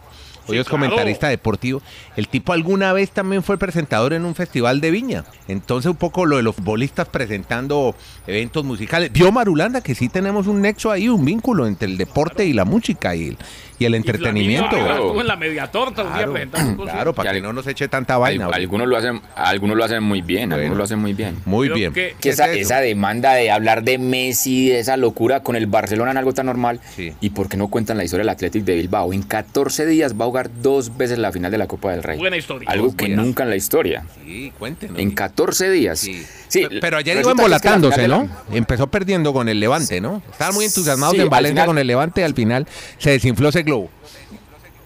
Hoy 0.47 0.57
es 0.57 0.67
comentarista 0.67 1.27
deportivo. 1.27 1.81
El 2.15 2.27
tipo 2.27 2.53
alguna 2.53 2.93
vez 2.93 3.11
también 3.11 3.43
fue 3.43 3.57
presentador 3.57 4.13
en 4.13 4.25
un 4.25 4.35
festival 4.35 4.81
de 4.81 4.91
viña. 4.91 5.23
Entonces, 5.47 5.89
un 5.89 5.97
poco 5.97 6.25
lo 6.25 6.37
de 6.37 6.43
los 6.43 6.57
bolistas 6.57 7.07
presentando 7.07 7.95
eventos 8.25 8.63
musicales. 8.63 9.11
Vio 9.11 9.31
Marulanda 9.31 9.81
que 9.81 9.95
sí 9.95 10.09
tenemos 10.09 10.47
un 10.47 10.61
nexo 10.61 10.91
ahí, 10.91 11.09
un 11.09 11.23
vínculo 11.25 11.67
entre 11.67 11.87
el 11.87 11.97
deporte 11.97 12.45
y 12.45 12.53
la 12.53 12.65
música 12.65 13.15
y 13.15 13.29
el, 13.29 13.37
y 13.79 13.85
el 13.85 13.95
entretenimiento. 13.95 14.69
Claro, 14.69 15.19
en 15.19 15.27
la 15.27 15.35
media 15.35 15.67
torta 15.71 16.03
claro, 16.03 16.33
claro 16.83 17.13
para 17.13 17.33
que, 17.33 17.41
no 17.41 17.53
nos 17.53 17.67
eche 17.67 17.87
tanta 17.87 18.17
vaina. 18.17 18.47
algunos 18.47 18.87
lo 18.87 18.97
hacen, 18.97 19.21
algunos 19.35 19.77
lo 19.77 19.83
hacen 19.83 20.03
muy 20.03 20.21
bien, 20.21 20.51
algunos 20.51 20.77
lo 20.77 20.83
hacen 20.83 20.99
muy 20.99 21.13
bien. 21.13 21.37
Muy 21.45 21.69
bien. 21.69 21.93
Que, 21.93 22.15
esa, 22.23 22.79
demanda 22.79 23.33
de 23.33 23.51
hablar 23.51 23.83
de 23.83 23.97
Messi, 23.97 24.69
de 24.69 24.79
esa 24.79 24.97
locura 24.97 25.41
con 25.41 25.55
el 25.55 25.67
Barcelona 25.67 26.11
en 26.11 26.17
algo 26.17 26.33
tan 26.33 26.45
normal. 26.45 26.79
¿Y 27.21 27.29
por 27.31 27.49
qué 27.49 27.57
no 27.57 27.67
cuentan 27.67 27.97
la 27.97 28.03
historia 28.03 28.21
del 28.21 28.29
Athletic 28.29 28.63
de 28.63 28.75
Bilbao? 28.75 29.13
En 29.13 29.23
14 29.23 29.85
días 29.85 30.13
va 30.19 30.25
a 30.25 30.27
jugar 30.27 30.36
dos 30.43 30.97
veces 30.97 31.17
la 31.17 31.31
final 31.31 31.51
de 31.51 31.57
la 31.57 31.67
Copa 31.67 31.91
del 31.91 32.03
Rey. 32.03 32.17
Buena 32.17 32.37
historia. 32.37 32.69
Algo 32.69 32.95
que 32.95 33.09
nunca 33.09 33.43
en 33.43 33.49
la 33.49 33.55
historia. 33.55 34.05
Sí, 34.23 34.51
cuéntenos. 34.57 34.99
En 34.99 35.11
14 35.11 35.69
días. 35.69 35.99
Sí. 35.99 36.67
pero 36.81 36.97
ayer 36.97 37.17
iba 37.17 37.31
embolatándose, 37.31 38.07
¿no? 38.07 38.29
Empezó 38.51 38.87
perdiendo 38.87 39.33
con 39.33 39.49
el 39.49 39.59
Levante, 39.59 40.01
¿no? 40.01 40.21
Estaban 40.31 40.55
muy 40.55 40.65
entusiasmados 40.65 41.17
en 41.17 41.29
Valencia 41.29 41.65
con 41.65 41.77
el 41.77 41.87
Levante 41.87 42.21
y 42.21 42.23
al 42.23 42.33
final 42.33 42.67
se 42.97 43.11
desinfló 43.11 43.49
ese 43.49 43.63
globo. 43.63 43.89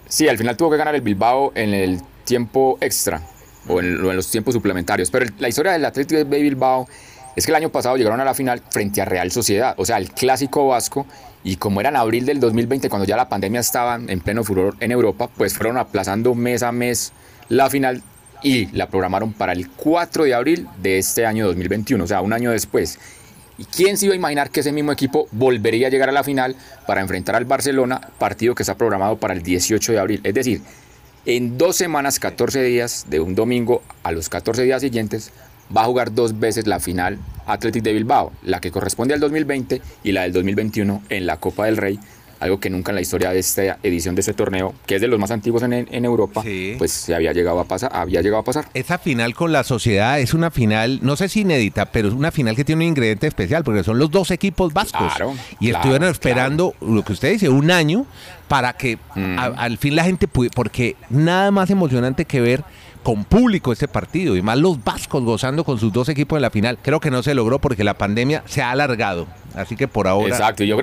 Sí, 0.08 0.28
al 0.28 0.36
final 0.36 0.56
tuvo 0.56 0.70
que 0.70 0.76
ganar 0.76 0.94
el 0.94 1.00
Bilbao 1.00 1.52
en 1.54 1.72
el 1.72 2.00
tiempo 2.24 2.76
extra 2.80 3.22
o 3.68 3.80
en, 3.80 4.02
los 4.02 4.30
tiempos 4.30 4.54
suplementarios. 4.54 5.10
Pero 5.10 5.26
la 5.38 5.48
historia 5.48 5.72
del 5.72 5.84
Atlético 5.84 6.22
de 6.24 6.42
Bilbao 6.42 6.86
es 7.34 7.46
que 7.46 7.52
el 7.52 7.56
año 7.56 7.70
pasado 7.70 7.96
llegaron 7.96 8.20
a 8.20 8.24
la 8.24 8.34
final 8.34 8.62
frente 8.70 9.00
a 9.00 9.04
Real 9.04 9.30
Sociedad, 9.30 9.74
o 9.78 9.84
sea, 9.84 9.98
el 9.98 10.10
clásico 10.10 10.68
vasco. 10.68 11.06
Y 11.44 11.56
como 11.56 11.80
era 11.80 11.88
en 11.88 11.96
abril 11.96 12.24
del 12.24 12.38
2020, 12.38 12.88
cuando 12.88 13.06
ya 13.06 13.16
la 13.16 13.28
pandemia 13.28 13.60
estaba 13.60 13.96
en 13.96 14.20
pleno 14.20 14.44
furor 14.44 14.76
en 14.78 14.92
Europa, 14.92 15.28
pues 15.36 15.54
fueron 15.54 15.76
aplazando 15.76 16.34
mes 16.36 16.62
a 16.62 16.70
mes 16.70 17.12
la 17.48 17.68
final 17.68 18.02
y 18.42 18.66
la 18.66 18.88
programaron 18.88 19.32
para 19.32 19.52
el 19.52 19.68
4 19.70 20.24
de 20.24 20.34
abril 20.34 20.68
de 20.80 20.98
este 20.98 21.26
año 21.26 21.46
2021, 21.46 22.02
o 22.02 22.06
sea, 22.06 22.20
un 22.20 22.32
año 22.32 22.50
después. 22.50 22.98
¿Y 23.58 23.64
quién 23.64 23.96
se 23.96 24.06
iba 24.06 24.14
a 24.14 24.16
imaginar 24.16 24.50
que 24.50 24.60
ese 24.60 24.72
mismo 24.72 24.92
equipo 24.92 25.28
volvería 25.30 25.88
a 25.88 25.90
llegar 25.90 26.08
a 26.08 26.12
la 26.12 26.24
final 26.24 26.56
para 26.86 27.00
enfrentar 27.00 27.36
al 27.36 27.44
Barcelona, 27.44 28.00
partido 28.18 28.54
que 28.54 28.62
está 28.62 28.76
programado 28.76 29.18
para 29.18 29.34
el 29.34 29.42
18 29.42 29.92
de 29.92 29.98
abril? 29.98 30.20
Es 30.24 30.34
decir, 30.34 30.62
en 31.26 31.58
dos 31.58 31.76
semanas, 31.76 32.18
14 32.18 32.62
días, 32.62 33.06
de 33.08 33.20
un 33.20 33.34
domingo 33.34 33.82
a 34.02 34.10
los 34.10 34.28
14 34.28 34.62
días 34.62 34.80
siguientes, 34.80 35.30
va 35.74 35.82
a 35.82 35.84
jugar 35.86 36.14
dos 36.14 36.38
veces 36.38 36.66
la 36.66 36.80
final 36.80 37.18
Athletic 37.46 37.82
de 37.82 37.92
Bilbao, 37.92 38.32
la 38.42 38.60
que 38.60 38.70
corresponde 38.70 39.14
al 39.14 39.20
2020 39.20 39.82
y 40.04 40.12
la 40.12 40.22
del 40.22 40.32
2021 40.32 41.02
en 41.08 41.26
la 41.26 41.38
Copa 41.38 41.66
del 41.66 41.76
Rey, 41.76 41.98
algo 42.42 42.58
que 42.58 42.70
nunca 42.70 42.90
en 42.90 42.96
la 42.96 43.00
historia 43.00 43.30
de 43.30 43.38
esta 43.38 43.78
edición 43.84 44.16
de 44.16 44.20
este 44.20 44.34
torneo, 44.34 44.74
que 44.86 44.96
es 44.96 45.00
de 45.00 45.06
los 45.06 45.18
más 45.18 45.30
antiguos 45.30 45.62
en, 45.62 45.72
en 45.72 46.04
Europa, 46.04 46.42
pues 46.76 46.90
se 46.90 47.14
había 47.14 47.32
llegado 47.32 47.60
a 47.60 47.64
pasar, 47.64 47.90
había 47.94 48.20
llegado 48.20 48.40
a 48.40 48.44
pasar. 48.44 48.66
Esa 48.74 48.98
final 48.98 49.34
con 49.34 49.52
la 49.52 49.62
sociedad 49.62 50.18
es 50.18 50.34
una 50.34 50.50
final, 50.50 50.98
no 51.02 51.14
sé 51.14 51.28
si 51.28 51.42
inédita, 51.42 51.86
pero 51.86 52.08
es 52.08 52.14
una 52.14 52.32
final 52.32 52.56
que 52.56 52.64
tiene 52.64 52.84
un 52.84 52.88
ingrediente 52.88 53.28
especial, 53.28 53.62
porque 53.62 53.84
son 53.84 53.98
los 53.98 54.10
dos 54.10 54.32
equipos 54.32 54.72
vascos. 54.72 55.12
y 55.60 55.70
estuvieron 55.70 56.08
esperando 56.08 56.74
lo 56.80 57.04
que 57.04 57.12
usted 57.12 57.32
dice, 57.32 57.48
un 57.48 57.70
año 57.70 58.06
para 58.48 58.72
que 58.72 58.98
mm. 59.14 59.38
al 59.38 59.78
fin 59.78 59.94
la 59.94 60.04
gente 60.04 60.26
pudiera, 60.26 60.54
porque 60.54 60.96
nada 61.10 61.52
más 61.52 61.70
emocionante 61.70 62.24
que 62.24 62.40
ver 62.40 62.64
con 63.02 63.24
público 63.24 63.72
este 63.72 63.88
partido 63.88 64.36
y 64.36 64.42
más 64.42 64.58
los 64.58 64.82
vascos 64.82 65.22
gozando 65.24 65.64
con 65.64 65.78
sus 65.78 65.92
dos 65.92 66.08
equipos 66.08 66.36
en 66.36 66.42
la 66.42 66.50
final. 66.50 66.78
Creo 66.80 67.00
que 67.00 67.10
no 67.10 67.22
se 67.22 67.34
logró 67.34 67.58
porque 67.58 67.84
la 67.84 67.94
pandemia 67.94 68.42
se 68.46 68.62
ha 68.62 68.70
alargado. 68.70 69.26
Así 69.54 69.76
que 69.76 69.88
por 69.88 70.08
ahora. 70.08 70.28
Exacto, 70.28 70.64
yo, 70.64 70.78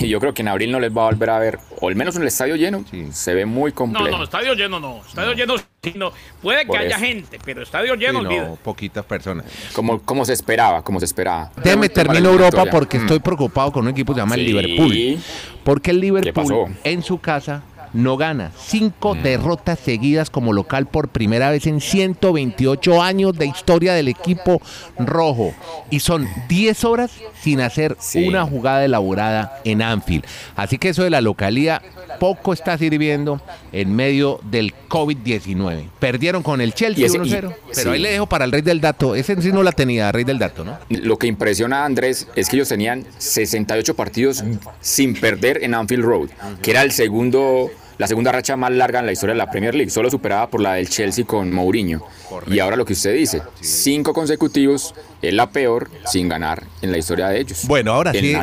yo 0.00 0.20
creo 0.20 0.34
que 0.34 0.42
en 0.42 0.48
abril 0.48 0.70
no 0.70 0.80
les 0.80 0.94
va 0.94 1.02
a 1.02 1.04
volver 1.06 1.30
a 1.30 1.38
ver, 1.38 1.58
o 1.80 1.88
al 1.88 1.96
menos 1.96 2.16
en 2.16 2.22
el 2.22 2.28
estadio 2.28 2.56
lleno, 2.56 2.84
se 3.12 3.34
ve 3.34 3.46
muy 3.46 3.72
complejo. 3.72 4.10
No, 4.10 4.18
no, 4.18 4.24
estadio 4.24 4.54
lleno 4.54 4.78
no. 4.78 5.00
Estadio 5.06 5.32
lleno 5.32 5.56
no. 5.94 6.12
Puede 6.42 6.66
que 6.66 6.76
haya 6.76 6.98
gente, 6.98 7.38
pero 7.44 7.62
estadio 7.62 7.94
lleno, 7.94 8.22
no, 8.22 8.56
poquitas 8.62 9.04
personas. 9.04 9.46
Como, 9.72 10.00
como 10.02 10.24
se 10.24 10.34
esperaba, 10.34 10.82
como 10.82 10.98
se 10.98 11.06
esperaba. 11.06 11.50
Déjeme 11.62 11.88
termino 11.88 12.28
Europa 12.28 12.64
porque 12.70 12.98
mm. 12.98 13.02
estoy 13.02 13.18
preocupado 13.20 13.72
con 13.72 13.84
un 13.84 13.90
equipo 13.90 14.12
que 14.12 14.18
se 14.18 14.22
llama 14.22 14.34
el 14.34 14.44
Liverpool. 14.44 15.18
Porque 15.64 15.90
el 15.90 16.00
Liverpool 16.00 16.76
en 16.84 17.02
su 17.02 17.18
casa 17.18 17.62
no 17.92 18.16
gana. 18.16 18.52
Cinco 18.58 19.14
mm. 19.14 19.22
derrotas 19.22 19.78
seguidas 19.78 20.30
como 20.30 20.52
local 20.52 20.86
por 20.86 21.08
primera 21.08 21.50
vez 21.50 21.66
en 21.66 21.80
128 21.80 23.02
años 23.02 23.36
de 23.36 23.46
historia 23.46 23.94
del 23.94 24.08
equipo 24.08 24.60
rojo. 24.98 25.54
Y 25.90 26.00
son 26.00 26.28
10 26.48 26.84
horas 26.84 27.10
sin 27.40 27.60
hacer 27.60 27.96
una 28.14 28.44
jugada 28.44 28.84
elaborada 28.84 29.60
en 29.64 29.82
Anfield. 29.82 30.24
Así 30.56 30.78
que 30.78 30.90
eso 30.90 31.02
de 31.02 31.10
la 31.10 31.20
localía 31.20 31.82
poco 32.18 32.52
está 32.52 32.76
sirviendo 32.76 33.40
en 33.72 33.94
medio 33.94 34.40
del 34.44 34.74
COVID-19. 34.88 35.88
Perdieron 35.98 36.42
con 36.42 36.60
el 36.60 36.74
Chelsea 36.74 37.06
1-0. 37.08 37.54
Pero 37.74 37.92
ahí 37.92 37.98
le 38.00 38.12
dejo 38.12 38.26
para 38.26 38.44
el 38.44 38.52
rey 38.52 38.62
del 38.62 38.80
dato. 38.80 39.14
Ese 39.14 39.40
sí 39.40 39.52
no 39.52 39.62
la 39.62 39.72
tenía, 39.72 40.12
rey 40.12 40.24
del 40.24 40.38
dato, 40.38 40.64
¿no? 40.64 40.78
Lo 40.88 41.18
que 41.18 41.26
impresiona 41.26 41.82
a 41.82 41.84
Andrés 41.86 42.28
es 42.36 42.48
que 42.48 42.56
ellos 42.56 42.68
tenían 42.68 43.06
68 43.18 43.94
partidos 43.94 44.44
sin 44.80 45.14
perder 45.14 45.62
en 45.62 45.74
Anfield 45.74 46.04
Road, 46.04 46.28
que 46.62 46.70
era 46.72 46.82
el 46.82 46.92
segundo 46.92 47.70
la 48.00 48.06
segunda 48.06 48.32
racha 48.32 48.56
más 48.56 48.72
larga 48.72 49.00
en 49.00 49.04
la 49.04 49.12
historia 49.12 49.34
de 49.34 49.38
la 49.38 49.50
Premier 49.50 49.74
League, 49.74 49.90
solo 49.90 50.08
superada 50.08 50.48
por 50.48 50.62
la 50.62 50.72
del 50.72 50.88
Chelsea 50.88 51.26
con 51.26 51.52
Mourinho. 51.52 52.02
Y 52.46 52.58
ahora 52.58 52.74
lo 52.74 52.86
que 52.86 52.94
usted 52.94 53.12
dice, 53.12 53.42
cinco 53.60 54.14
consecutivos 54.14 54.94
es 55.20 55.34
la 55.34 55.50
peor 55.50 55.90
sin 56.06 56.26
ganar 56.26 56.62
en 56.80 56.92
la 56.92 56.96
historia 56.96 57.28
de 57.28 57.40
ellos. 57.40 57.66
Bueno, 57.66 57.92
ahora 57.92 58.12
sí. 58.12 58.34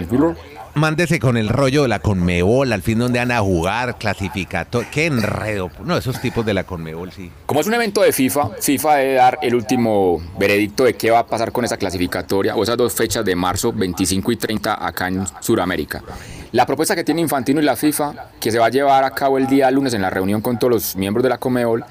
Mándese 0.78 1.20
con 1.20 1.38
el 1.38 1.50
rollo 1.50 1.82
de 1.82 1.88
la 1.88 1.98
Conmebol, 1.98 2.72
al 2.72 2.84
fin 2.84 3.00
donde 3.00 3.18
van 3.18 3.32
a 3.32 3.40
jugar, 3.40 3.98
clasificator. 3.98 4.86
Qué 4.92 5.08
enredo. 5.08 5.72
No, 5.84 5.98
esos 5.98 6.22
tipos 6.22 6.46
de 6.46 6.54
la 6.54 6.66
Conmebol, 6.66 7.12
sí. 7.12 7.32
Como 7.48 7.62
es 7.62 7.66
un 7.66 7.74
evento 7.74 8.04
de 8.04 8.13
FIFA, 8.13 8.50
FIFA 8.62 8.96
debe 8.98 9.13
dar 9.16 9.40
el 9.42 9.56
último 9.56 10.22
veredicto 10.38 10.84
de 10.84 10.94
qué 10.94 11.10
va 11.10 11.18
a 11.18 11.26
pasar 11.26 11.52
con 11.52 11.66
esa 11.66 11.78
clasificatoria 11.78 12.56
o 12.56 12.62
esas 12.62 12.78
dos 12.78 12.94
fechas 12.94 13.26
de 13.26 13.36
marzo 13.36 13.74
25 13.74 14.32
y 14.32 14.36
30 14.36 14.86
acá 14.88 15.08
en 15.08 15.26
Sudamérica. 15.40 16.04
La 16.52 16.68
propuesta 16.68 16.96
que 16.96 17.04
tiene 17.04 17.22
Infantino 17.22 17.60
y 17.60 17.63
la 17.63 17.76
FIFA, 17.76 18.30
que 18.40 18.52
se 18.52 18.60
va 18.60 18.68
a 18.68 18.70
llevar 18.70 19.04
a 19.04 19.10
cabo 19.10 19.40
el 19.40 19.48
día 19.48 19.72
lunes 19.72 19.96
en 19.96 20.04
la 20.04 20.12
reunión 20.12 20.42
con 20.42 20.60
todos 20.60 20.72
los 20.72 20.96
miembros 20.96 21.24
de 21.24 21.30
la 21.30 21.40
Comebol, 21.40 21.86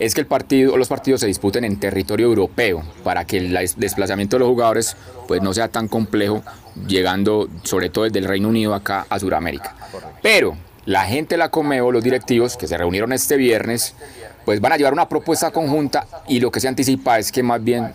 es 0.00 0.14
que 0.14 0.22
el 0.22 0.26
partido, 0.26 0.76
los 0.78 0.88
partidos 0.88 1.20
se 1.20 1.26
disputen 1.26 1.62
en 1.62 1.78
territorio 1.78 2.26
europeo 2.26 2.82
para 3.04 3.26
que 3.26 3.36
el 3.36 3.52
desplazamiento 3.76 4.36
de 4.36 4.40
los 4.40 4.48
jugadores 4.48 4.96
pues, 5.28 5.42
no 5.42 5.52
sea 5.52 5.68
tan 5.68 5.88
complejo, 5.88 6.42
llegando 6.86 7.48
sobre 7.62 7.90
todo 7.90 8.04
desde 8.04 8.18
el 8.18 8.24
Reino 8.24 8.48
Unido 8.48 8.74
acá 8.74 9.06
a 9.08 9.18
Sudamérica. 9.18 9.74
Pero 10.22 10.56
la 10.86 11.04
gente 11.04 11.34
de 11.34 11.38
la 11.38 11.50
Comebol, 11.50 11.94
los 11.94 12.04
directivos 12.04 12.56
que 12.56 12.66
se 12.66 12.76
reunieron 12.76 13.12
este 13.12 13.36
viernes, 13.36 13.94
pues 14.44 14.60
van 14.60 14.72
a 14.72 14.76
llevar 14.76 14.92
una 14.92 15.08
propuesta 15.08 15.50
conjunta 15.50 16.06
y 16.28 16.40
lo 16.40 16.50
que 16.50 16.60
se 16.60 16.68
anticipa 16.68 17.18
es 17.18 17.30
que 17.30 17.42
más 17.42 17.62
bien 17.62 17.92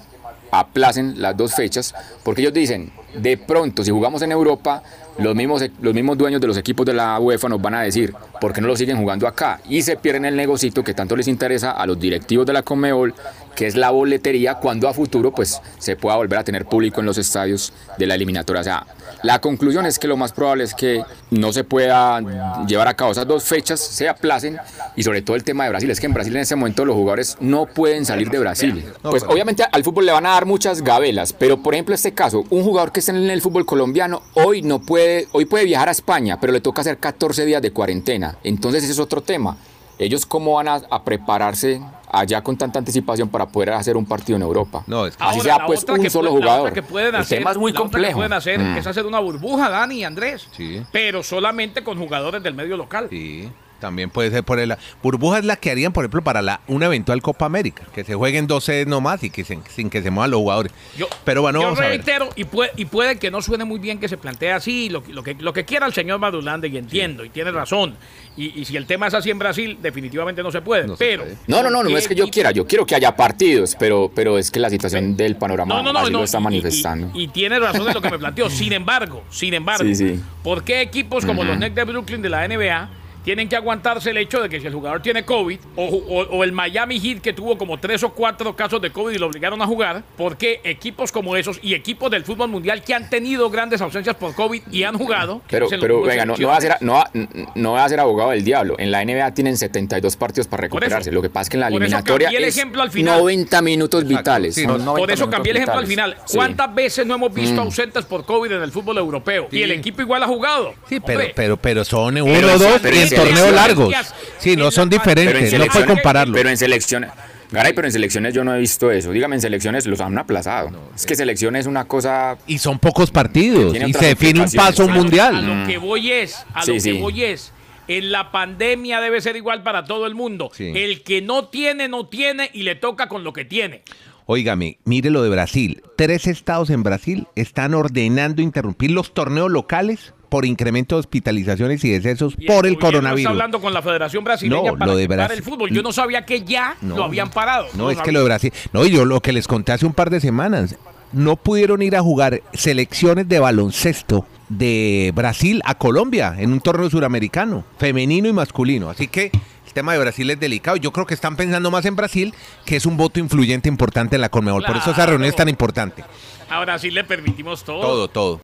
aplacen 0.52 1.22
las 1.22 1.36
dos 1.36 1.54
fechas, 1.54 1.94
porque 2.24 2.42
ellos 2.42 2.54
dicen, 2.54 2.92
de 3.18 3.38
pronto, 3.38 3.84
si 3.84 3.92
jugamos 3.92 4.22
en 4.22 4.32
Europa, 4.32 4.84
los 5.18 5.36
mismos, 5.36 5.64
los 5.82 5.94
mismos 5.94 6.18
dueños 6.18 6.42
de 6.42 6.48
los 6.48 6.58
equipos 6.58 6.86
de 6.86 6.94
la 6.94 7.20
UEFA 7.20 7.50
nos 7.50 7.62
van 7.62 7.76
a 7.76 7.82
decir, 7.82 8.14
¿por 8.42 8.54
qué 8.54 8.62
no 8.62 8.68
lo 8.68 8.76
siguen 8.76 8.98
jugando 8.98 9.28
acá? 9.28 9.62
Y 9.70 9.82
se 9.82 9.96
pierden 9.96 10.26
el 10.26 10.36
negocito 10.36 10.84
que 10.84 10.94
tanto 10.94 11.16
les 11.16 11.28
interesa 11.28 11.72
a 11.72 11.86
los 11.86 12.00
directivos 12.00 12.46
de 12.46 12.54
la 12.54 12.64
Conmebol 12.64 13.14
que 13.56 13.66
es 13.66 13.76
la 13.76 13.90
boletería, 13.90 14.56
cuando 14.56 14.88
a 14.88 14.94
futuro 14.94 15.32
pues 15.32 15.62
se 15.80 15.96
pueda 15.96 16.18
volver 16.18 16.40
a 16.40 16.44
tener 16.44 16.66
público 16.66 17.00
en 17.00 17.06
los 17.06 17.18
estadios 17.18 17.74
de 17.98 18.06
la 18.06 18.16
eliminatoria. 18.16 18.62
O 18.62 18.64
sea, 18.64 18.86
la 19.24 19.40
conclusión 19.40 19.86
es 19.86 19.98
que 19.98 20.08
lo 20.08 20.18
más 20.18 20.34
probable 20.34 20.66
es 20.66 20.74
que 20.74 21.04
no 21.32 21.54
se 21.54 21.64
pueda 21.64 22.22
llevar 22.68 22.88
a 22.88 22.94
cabo 22.96 23.14
esas 23.14 23.26
dos 23.26 23.46
fechas, 23.46 23.80
se 23.80 24.10
aplacen 24.10 24.58
y 24.96 25.04
sobre 25.04 25.22
todo 25.22 25.36
el 25.36 25.44
tema 25.44 25.64
de 25.64 25.70
Brasil, 25.72 25.90
es 25.90 26.00
que 26.00 26.06
en 26.06 26.14
Brasil 26.14 26.36
en 26.36 26.42
ese 26.42 26.56
momento 26.56 26.86
los 26.86 26.96
jugadores 26.96 27.38
no 27.40 27.66
pueden 27.66 28.06
salir 28.06 28.30
de 28.30 28.40
Brasil. 28.40 28.86
Pues 29.02 29.24
obviamente 29.24 29.64
al 29.72 29.84
fútbol 29.84 30.06
le 30.06 30.12
van 30.12 30.26
a 30.26 30.32
dar 30.32 30.46
muchas 30.46 30.82
gabelas, 30.82 31.34
pero 31.34 31.64
por 31.64 31.74
ejemplo 31.74 31.96
este 31.96 32.14
caso, 32.14 32.44
un 32.50 32.64
jugador 32.64 32.92
que 32.92 33.02
en 33.10 33.30
el 33.30 33.42
fútbol 33.42 33.66
colombiano 33.66 34.22
hoy 34.34 34.62
no 34.62 34.80
puede, 34.80 35.28
hoy 35.32 35.46
puede 35.46 35.66
viajar 35.66 35.90
a 35.90 35.92
España, 35.92 36.40
pero 36.40 36.54
le 36.54 36.62
toca 36.62 36.82
hacer 36.82 36.98
14 36.98 37.46
días 37.46 37.62
de 37.62 37.72
cuarentena. 37.72 38.38
Entonces 38.44 38.84
ese 38.84 38.94
es 38.94 39.00
otro 39.00 39.22
tema. 39.22 39.58
Ellos 39.98 40.26
cómo 40.26 40.56
van 40.56 40.68
a 40.68 41.04
prepararse 41.06 41.82
allá 42.12 42.42
con 42.42 42.58
tanta 42.58 42.80
anticipación 42.80 43.30
para 43.30 43.46
poder 43.48 43.72
hacer 43.72 43.96
un 43.96 44.06
partido 44.06 44.36
en 44.36 44.42
Europa. 44.42 44.84
No, 44.88 45.06
es 45.06 45.16
que 45.16 45.24
Así 45.24 45.40
sea 45.42 45.66
pues 45.66 45.86
un 45.88 46.10
solo 46.10 46.32
jugador. 46.32 46.74
Que 46.74 46.84
pueden 46.84 47.16
hacer, 47.16 47.38
el 47.38 47.40
tema 47.44 47.52
es 47.52 47.58
muy 47.58 47.74
complejo. 47.74 48.10
Que 48.10 48.16
pueden 48.16 48.34
hacer 48.34 48.60
Mm. 48.60 48.78
es 48.78 48.88
hacer 48.88 49.06
una 49.06 49.20
burbuja, 49.20 49.70
Dani 49.70 49.96
y 50.00 50.04
Andrés. 50.04 50.48
Sí. 50.56 50.82
Pero 50.92 51.24
solamente 51.24 51.84
con 51.84 51.98
jugadores 51.98 52.42
del 52.44 52.54
medio 52.54 52.78
local. 52.78 53.08
Sí, 53.10 53.50
también 53.80 54.10
puede 54.10 54.32
ser 54.32 54.44
por 54.44 54.60
el... 54.60 54.76
Burbuja 55.04 55.40
es 55.40 55.46
la 55.46 55.56
que 55.56 55.72
harían, 55.72 55.92
por 55.94 56.04
ejemplo, 56.04 56.24
para 56.24 56.42
la, 56.42 56.62
una 56.68 56.86
eventual 56.88 57.22
Copa 57.22 57.46
América, 57.46 57.84
que 57.94 58.04
se 58.04 58.16
jueguen 58.16 58.48
dos 58.48 58.64
sedes 58.64 58.88
nomás 58.88 59.24
y 59.24 59.30
que 59.30 59.44
se- 59.44 59.60
sin 59.74 59.90
que 59.90 60.02
se 60.02 60.10
muevan 60.12 60.32
los 60.32 60.40
jugadores. 60.40 60.72
Yo, 60.98 61.08
Pero 61.24 61.42
bueno, 61.42 61.60
yo 61.60 61.66
vamos 61.66 61.80
a 61.80 61.84
ver. 61.84 61.92
reitero, 61.98 62.30
y 62.36 62.46
puede, 62.46 62.72
y 62.78 62.86
puede 62.86 63.18
que 63.18 63.30
no 63.32 63.42
suene 63.42 63.66
muy 63.66 63.80
bien 63.80 64.00
que 64.00 64.08
se 64.08 64.18
plantee 64.18 64.52
así, 64.52 64.90
lo, 64.90 65.04
que- 65.04 65.14
lo, 65.14 65.24
que, 65.24 65.34
lo 65.36 65.54
que 65.54 65.66
quiera 65.66 65.86
el 65.86 65.94
señor 65.94 66.20
Madulande, 66.20 66.68
y 66.68 66.78
entiendo, 66.78 67.24
y 67.26 67.30
tiene 67.30 67.52
razón. 67.52 67.96
Y, 68.38 68.60
y 68.60 68.66
si 68.66 68.76
el 68.76 68.86
tema 68.86 69.08
es 69.08 69.14
así 69.14 69.30
en 69.32 69.40
Brasil, 69.40 69.78
definitivamente 69.82 70.44
no 70.44 70.52
se 70.52 70.62
puede. 70.62 70.88
No 70.88 70.96
se 70.98 71.06
pero. 71.06 71.24
puede. 71.24 71.38
No, 71.48 71.64
no, 71.64 71.70
no, 71.70 71.84
no 71.84 71.90
¿qué 71.90 71.96
es 71.98 72.08
que 72.08 72.16
yo 72.16 72.28
quiera, 72.30 72.52
yo 72.52 72.66
quiero 72.68 72.86
que 72.86 72.96
haya 72.96 73.16
partidos, 73.16 73.76
pero, 73.80 74.12
pero 74.14 74.38
es 74.38 74.52
que 74.52 74.60
la 74.60 74.70
situación 74.70 75.16
del 75.16 75.36
panorama 75.38 75.76
No, 75.76 75.84
no, 75.84 75.94
no, 75.94 76.00
así 76.00 76.12
no, 76.12 76.18
lo 76.20 76.24
está 76.26 76.40
y- 76.40 76.44
manifestando. 76.44 77.12
Y, 77.14 77.24
y 77.24 77.28
tiene 77.30 77.60
razón 77.60 77.88
en 77.88 77.94
lo 77.94 78.02
que 78.02 78.10
me 78.12 78.20
planteó. 78.26 78.50
Sin 78.50 78.74
embargo, 78.74 79.24
sin 79.30 79.54
embargo, 79.54 79.84
Sí, 79.86 79.96
sí. 79.96 80.20
¿por 80.44 80.64
qué 80.64 80.82
equipos 80.82 81.26
como 81.26 81.44
los 81.44 81.58
Nets 81.58 81.76
de 81.76 81.84
Brooklyn 81.84 82.22
de 82.22 82.30
la 82.30 82.48
NBA 82.48 82.90
tienen 83.26 83.50
que 83.50 83.56
aguantarse 83.58 84.12
el 84.12 84.18
hecho 84.18 84.42
de 84.42 84.48
que 84.48 84.62
si 84.62 84.68
el 84.68 84.74
jugador 84.74 85.02
tiene 85.02 85.26
COVID, 85.26 85.60
o, 85.76 85.84
o- 85.84 86.38
o 86.38 86.44
el 86.44 86.52
Miami 86.54 87.00
Heat 87.00 87.20
que 87.22 87.34
tuvo 87.34 87.58
como 87.58 87.78
tres 87.80 88.04
o 88.04 88.14
cuatro 88.14 88.56
casos 88.56 88.80
de 88.82 88.92
COVID 88.92 89.14
y 89.16 89.18
lo 89.18 89.26
obligaron 89.28 89.62
a 89.62 89.66
jugar, 89.68 90.04
¿por 90.16 90.38
qué 90.38 90.62
equipos 90.64 91.12
como 91.12 91.36
esos 91.36 91.60
y 91.62 91.74
equipos 91.74 92.10
del 92.12 92.24
fútbol 92.24 92.50
mundial 92.50 92.84
que 92.84 92.94
han 92.94 93.10
tenido 93.10 93.50
grandes 93.50 93.82
ausencias 93.82 94.16
por 94.16 94.34
COVID 94.36 94.62
y 94.72 94.84
han 94.84 94.98
jugado? 94.98 95.42
Pero, 95.50 95.68
pero 95.70 96.02
venga, 96.04 96.26
no, 96.26 96.38
no 96.38 96.48
va 96.48 96.58
a 96.58 96.62
ser, 96.62 96.76
no, 96.82 96.94
va- 96.94 97.10
no 97.56 97.72
va 97.74 97.84
a 97.84 97.90
ser 97.90 98.00
abogado 98.00 98.30
del 98.30 98.44
diablo. 98.46 98.76
En 98.78 98.92
la 98.92 99.04
NBA 99.04 99.34
tienen 99.34 99.58
72 99.58 100.16
partidos 100.16 100.48
para 100.48 100.62
eso. 100.68 100.76
recuperarse. 100.76 101.12
Lo 101.12 101.22
que 101.22 101.30
pasa 101.30 101.44
es 101.44 101.50
que 101.50 101.58
en 101.58 101.62
la 101.62 101.68
eliminatoria 101.70 102.28
cambié 102.28 102.38
el 102.38 102.44
es 102.46 102.56
ejemplo 102.58 102.82
al 102.84 102.92
final. 102.92 103.18
90 103.20 103.62
minutos 103.64 104.04
Exacto. 104.04 104.20
vitales. 104.20 104.56
Sí, 104.56 104.64
son 104.64 104.78
no, 104.80 104.86
90 104.86 105.00
Por 105.02 105.12
eso 105.12 105.30
cambié 105.30 105.52
el 105.52 105.58
ejemplo 105.58 105.80
al 105.80 105.88
final. 105.88 106.16
Sí. 106.26 106.38
¿Cuántas 106.38 106.76
veces 106.76 107.06
no 107.08 107.16
hemos 107.16 107.34
visto 107.34 107.56
Mm. 107.56 107.66
ausentes 107.66 108.06
por 108.06 108.24
COVID 108.26 108.52
en 108.52 108.62
el 108.62 108.72
fútbol 108.72 108.98
europeo? 109.00 109.48
Sí. 109.50 109.58
Y 109.58 109.64
el 109.64 109.72
equipo 109.72 110.02
igual 110.04 110.22
ha 110.22 110.28
jugado. 110.28 110.74
Sí, 110.88 111.00
pero, 111.00 111.20
Hombre, 111.20 111.34
pero, 111.36 111.58
pero 111.58 111.84
son 111.84 112.22
uno 112.22 112.32
o 112.54 112.58
dos 112.60 112.80
pero 112.82 112.96
torneos 113.16 113.52
largos. 113.54 113.94
Sí, 114.38 114.56
no 114.56 114.72
son 114.72 114.90
diferentes, 114.90 115.54
no 115.58 115.66
puede 115.68 115.86
compararlo. 115.86 116.34
Pero 116.34 116.50
en 116.50 116.58
selecciones. 116.58 117.12
Garay, 117.52 117.74
pero 117.74 117.88
en 117.88 117.92
selecciones 117.94 118.34
yo 118.34 118.44
no 118.44 118.56
he 118.56 118.60
visto 118.60 118.90
eso. 118.92 119.12
Dígame, 119.12 119.36
en 119.36 119.42
selecciones 119.42 119.86
los 119.86 120.02
han 120.02 120.18
aplazado. 120.18 120.72
es 120.96 121.06
que 121.06 121.16
selecciones 121.16 121.62
es 121.62 121.68
una 121.68 121.86
cosa. 121.86 122.38
Y 122.48 122.58
son 122.58 122.80
pocos 122.80 123.12
partidos 123.12 123.76
y 123.76 123.94
se 123.94 124.06
define 124.08 124.42
un 124.42 124.52
paso 124.52 124.84
A 124.84 124.88
lo- 124.88 124.92
A 124.92 124.96
mundial. 124.96 125.62
lo 125.62 125.68
que 125.68 125.78
voy 125.78 126.12
es, 126.12 126.44
a 126.54 126.64
Sí, 126.64 126.68
lo 126.72 126.74
que 126.76 126.80
sí. 126.82 126.92
voy 126.94 127.24
es, 127.24 127.52
en 127.88 128.12
la 128.12 128.32
pandemia 128.32 129.00
debe 129.00 129.22
ser 129.22 129.36
igual 129.36 129.62
para 129.62 129.86
todo 129.86 130.08
el 130.08 130.16
mundo. 130.16 130.50
Sí. 130.54 130.72
El 130.76 131.04
que 131.04 131.22
no 131.22 131.48
tiene, 131.48 131.88
no 131.88 132.08
tiene 132.08 132.50
y 132.52 132.64
le 132.64 132.74
toca 132.76 133.08
con 133.08 133.24
lo 133.24 133.32
que 133.32 133.46
tiene. 133.46 133.84
Óigame, 134.26 134.80
mire 134.86 135.12
lo 135.12 135.22
de 135.22 135.30
Brasil. 135.30 135.84
Tres 135.96 136.26
estados 136.26 136.72
en 136.72 136.82
Brasil 136.82 137.28
están 137.36 137.76
ordenando 137.76 138.42
interrumpir 138.42 138.90
los 138.90 139.14
torneos 139.14 139.52
locales 139.52 140.15
por 140.36 140.46
incremento 140.46 140.96
de 140.96 141.00
hospitalizaciones 141.00 141.82
y 141.86 141.92
decesos 141.92 142.34
Y 142.38 142.46
por 142.46 142.66
el 142.68 142.78
coronavirus. 142.78 143.20
Está 143.22 143.30
hablando 143.30 143.62
con 143.62 143.74
la 143.74 143.82
Federación 143.82 144.26
Brasileña 144.26 144.72
No, 144.72 144.78
para 144.78 144.92
lo 144.92 144.98
de 144.98 145.08
Brasil- 145.08 145.38
el 145.38 145.44
fútbol. 145.44 145.70
Yo 145.72 145.82
no 145.82 145.94
sabía 145.94 146.26
que 146.26 146.44
ya 146.44 146.76
No, 146.82 146.98
lo 146.98 147.04
habían 147.06 147.30
parado. 147.30 147.68
No, 147.74 147.90
es 147.90 148.02
que 148.02 148.12
lo 148.12 148.20
de 148.20 148.26
Brasil. 148.26 148.52
No, 148.74 148.86
y 148.86 148.92
yo 148.92 149.06
lo 149.06 149.22
que 149.22 149.32
les 149.32 149.48
conté 149.48 149.72
hace 149.72 149.86
un 149.86 149.94
par 149.94 150.10
de 150.10 150.20
semanas. 150.20 150.76
No 151.14 151.38
pudieron 151.38 151.82
ir 151.82 151.96
a 151.96 152.02
jugar 152.02 152.42
selecciones 152.52 153.30
de 153.30 153.40
baloncesto 153.40 154.28
de 154.50 155.14
Brasil 155.16 155.62
a 155.64 155.76
Colombia 155.76 156.36
en 156.38 156.52
un 156.52 156.60
torneo 156.60 156.90
suramericano, 156.90 157.64
femenino 157.78 158.28
y 158.28 158.34
masculino. 158.34 158.90
Así 158.90 159.08
que 159.08 159.32
el 159.66 159.74
tema 159.74 159.94
de 159.94 160.00
Brasil 160.00 160.30
es 160.30 160.38
delicado. 160.38 160.76
Yo 160.76 160.92
creo 160.92 161.06
que 161.06 161.14
están 161.14 161.38
pensando 161.38 161.72
más 161.72 161.86
en 161.86 161.96
Brasil, 161.96 162.34
que 162.66 162.76
es 162.76 162.86
un 162.86 162.98
voto 162.98 163.22
influyente 163.22 163.70
importante 163.70 164.16
en 164.16 164.22
la 164.22 164.28
Conmebol. 164.28 164.66
Por 164.66 164.76
eso 164.76 164.92
esa 164.92 165.06
reunión 165.06 165.30
es 165.30 165.36
tan 165.38 165.48
importante. 165.48 166.04
Ahora 166.50 166.78
sí 166.78 166.92
le 166.92 167.06
permitimos 167.06 167.64
todo. 167.64 167.80
Todo, 167.80 168.08
todo. 168.10 168.42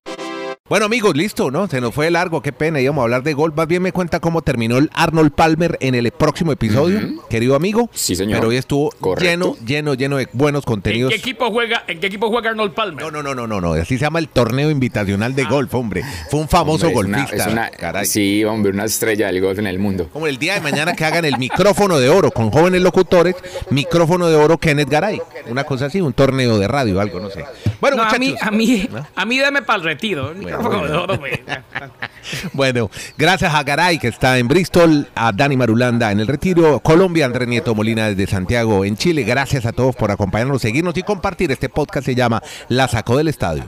Bueno, 0.72 0.86
amigos, 0.86 1.18
listo, 1.18 1.52
¿no? 1.52 1.68
Se 1.68 1.82
nos 1.82 1.94
fue 1.94 2.10
largo, 2.10 2.42
qué 2.42 2.54
pena. 2.54 2.80
Íbamos 2.80 3.02
a 3.02 3.04
hablar 3.04 3.24
de 3.24 3.34
gol. 3.34 3.52
Más 3.54 3.68
bien 3.68 3.82
me 3.82 3.92
cuenta 3.92 4.22
cómo 4.22 4.42
terminó 4.42 4.78
el 4.78 4.90
Arnold 4.94 5.34
Palmer 5.34 5.78
en 5.82 5.96
el 5.96 6.10
próximo 6.12 6.54
episodio, 6.54 7.02
querido 7.30 7.56
amigo. 7.58 7.90
Sí, 7.94 8.16
señor. 8.16 8.38
Pero 8.40 8.52
hoy 8.52 8.56
estuvo 8.56 8.90
Correcto. 9.02 9.58
lleno, 9.58 9.66
lleno, 9.66 9.94
lleno 9.96 10.16
de 10.16 10.30
buenos 10.32 10.64
¿En 10.64 10.68
contenidos. 10.68 11.10
qué 11.12 11.18
equipo 11.20 11.52
juega? 11.52 11.84
¿En 11.90 12.00
qué 12.00 12.08
equipo 12.08 12.30
juega 12.30 12.52
Arnold 12.52 12.74
Palmer? 12.74 13.04
No, 13.04 13.12
no, 13.12 13.22
no, 13.22 13.36
no, 13.36 13.48
no, 13.48 13.60
no. 13.60 13.74
Así 13.74 13.98
se 13.98 14.06
llama 14.06 14.20
el 14.20 14.30
torneo 14.30 14.70
invitacional 14.70 15.36
de 15.36 15.44
golf, 15.44 15.74
hombre. 15.76 16.04
Fue 16.30 16.40
un 16.40 16.48
famoso 16.48 16.88
Hombre, 16.88 17.02
es 17.02 17.06
una- 17.06 17.18
golfista. 17.18 17.46
es 17.48 17.52
una- 17.52 17.70
caray. 17.72 18.06
sí, 18.06 18.46
hombre, 18.46 18.72
una 18.72 18.86
estrella 18.86 19.28
del 19.28 19.42
golf 19.42 19.60
en 19.60 19.68
el 19.68 19.78
mundo. 19.78 20.08
Como 20.14 20.28
el 20.28 20.38
día 20.38 20.54
de 20.54 20.62
mañana 20.62 20.94
que 20.94 21.04
hagan 21.04 21.26
el 21.26 21.38
micrófono 21.38 22.00
de 22.00 22.08
oro 22.08 22.32
con 22.32 22.50
jóvenes 22.50 22.82
locutores, 22.82 23.36
micrófono 23.72 24.30
de 24.30 24.38
oro 24.38 24.58
Kenneth 24.58 24.88
Garay. 24.90 25.22
Una 25.50 25.66
cosa 25.66 25.88
así, 25.88 26.00
un 26.00 26.14
torneo 26.14 26.58
de 26.60 26.70
radio, 26.70 27.02
algo, 27.02 27.20
no 27.20 27.30
sé. 27.30 27.44
Bueno, 27.82 27.98
No, 27.98 28.04
a 28.04 28.18
mí, 28.18 28.36
a 28.40 28.52
mí, 28.52 28.88
¿No? 28.90 29.06
a 29.14 29.26
mí 29.26 29.38
dame 29.38 29.64
para 29.64 29.80
el 29.80 29.84
retiro. 29.84 30.34
Bueno. 30.34 30.61
Bueno, 32.54 32.90
gracias 33.18 33.54
a 33.54 33.64
Garay 33.64 34.00
que 34.00 34.08
está 34.08 34.38
en 34.38 34.48
Bristol, 34.48 35.08
a 35.16 35.32
Dani 35.32 35.58
Marulanda 35.58 36.12
en 36.12 36.20
el 36.20 36.28
Retiro, 36.28 36.80
Colombia, 36.80 37.26
Andrés 37.26 37.48
Nieto 37.48 37.76
Molina 37.76 38.08
desde 38.08 38.28
Santiago 38.28 38.86
en 38.86 38.96
Chile. 38.98 39.24
Gracias 39.24 39.66
a 39.66 39.72
todos 39.72 39.96
por 39.96 40.12
acompañarnos, 40.12 40.62
seguirnos 40.62 40.98
y 40.98 41.04
compartir. 41.04 41.52
Este 41.52 41.70
podcast 41.70 42.06
se 42.06 42.16
llama 42.16 42.42
La 42.70 42.88
Sacó 42.88 43.18
del 43.18 43.28
Estadio. 43.28 43.66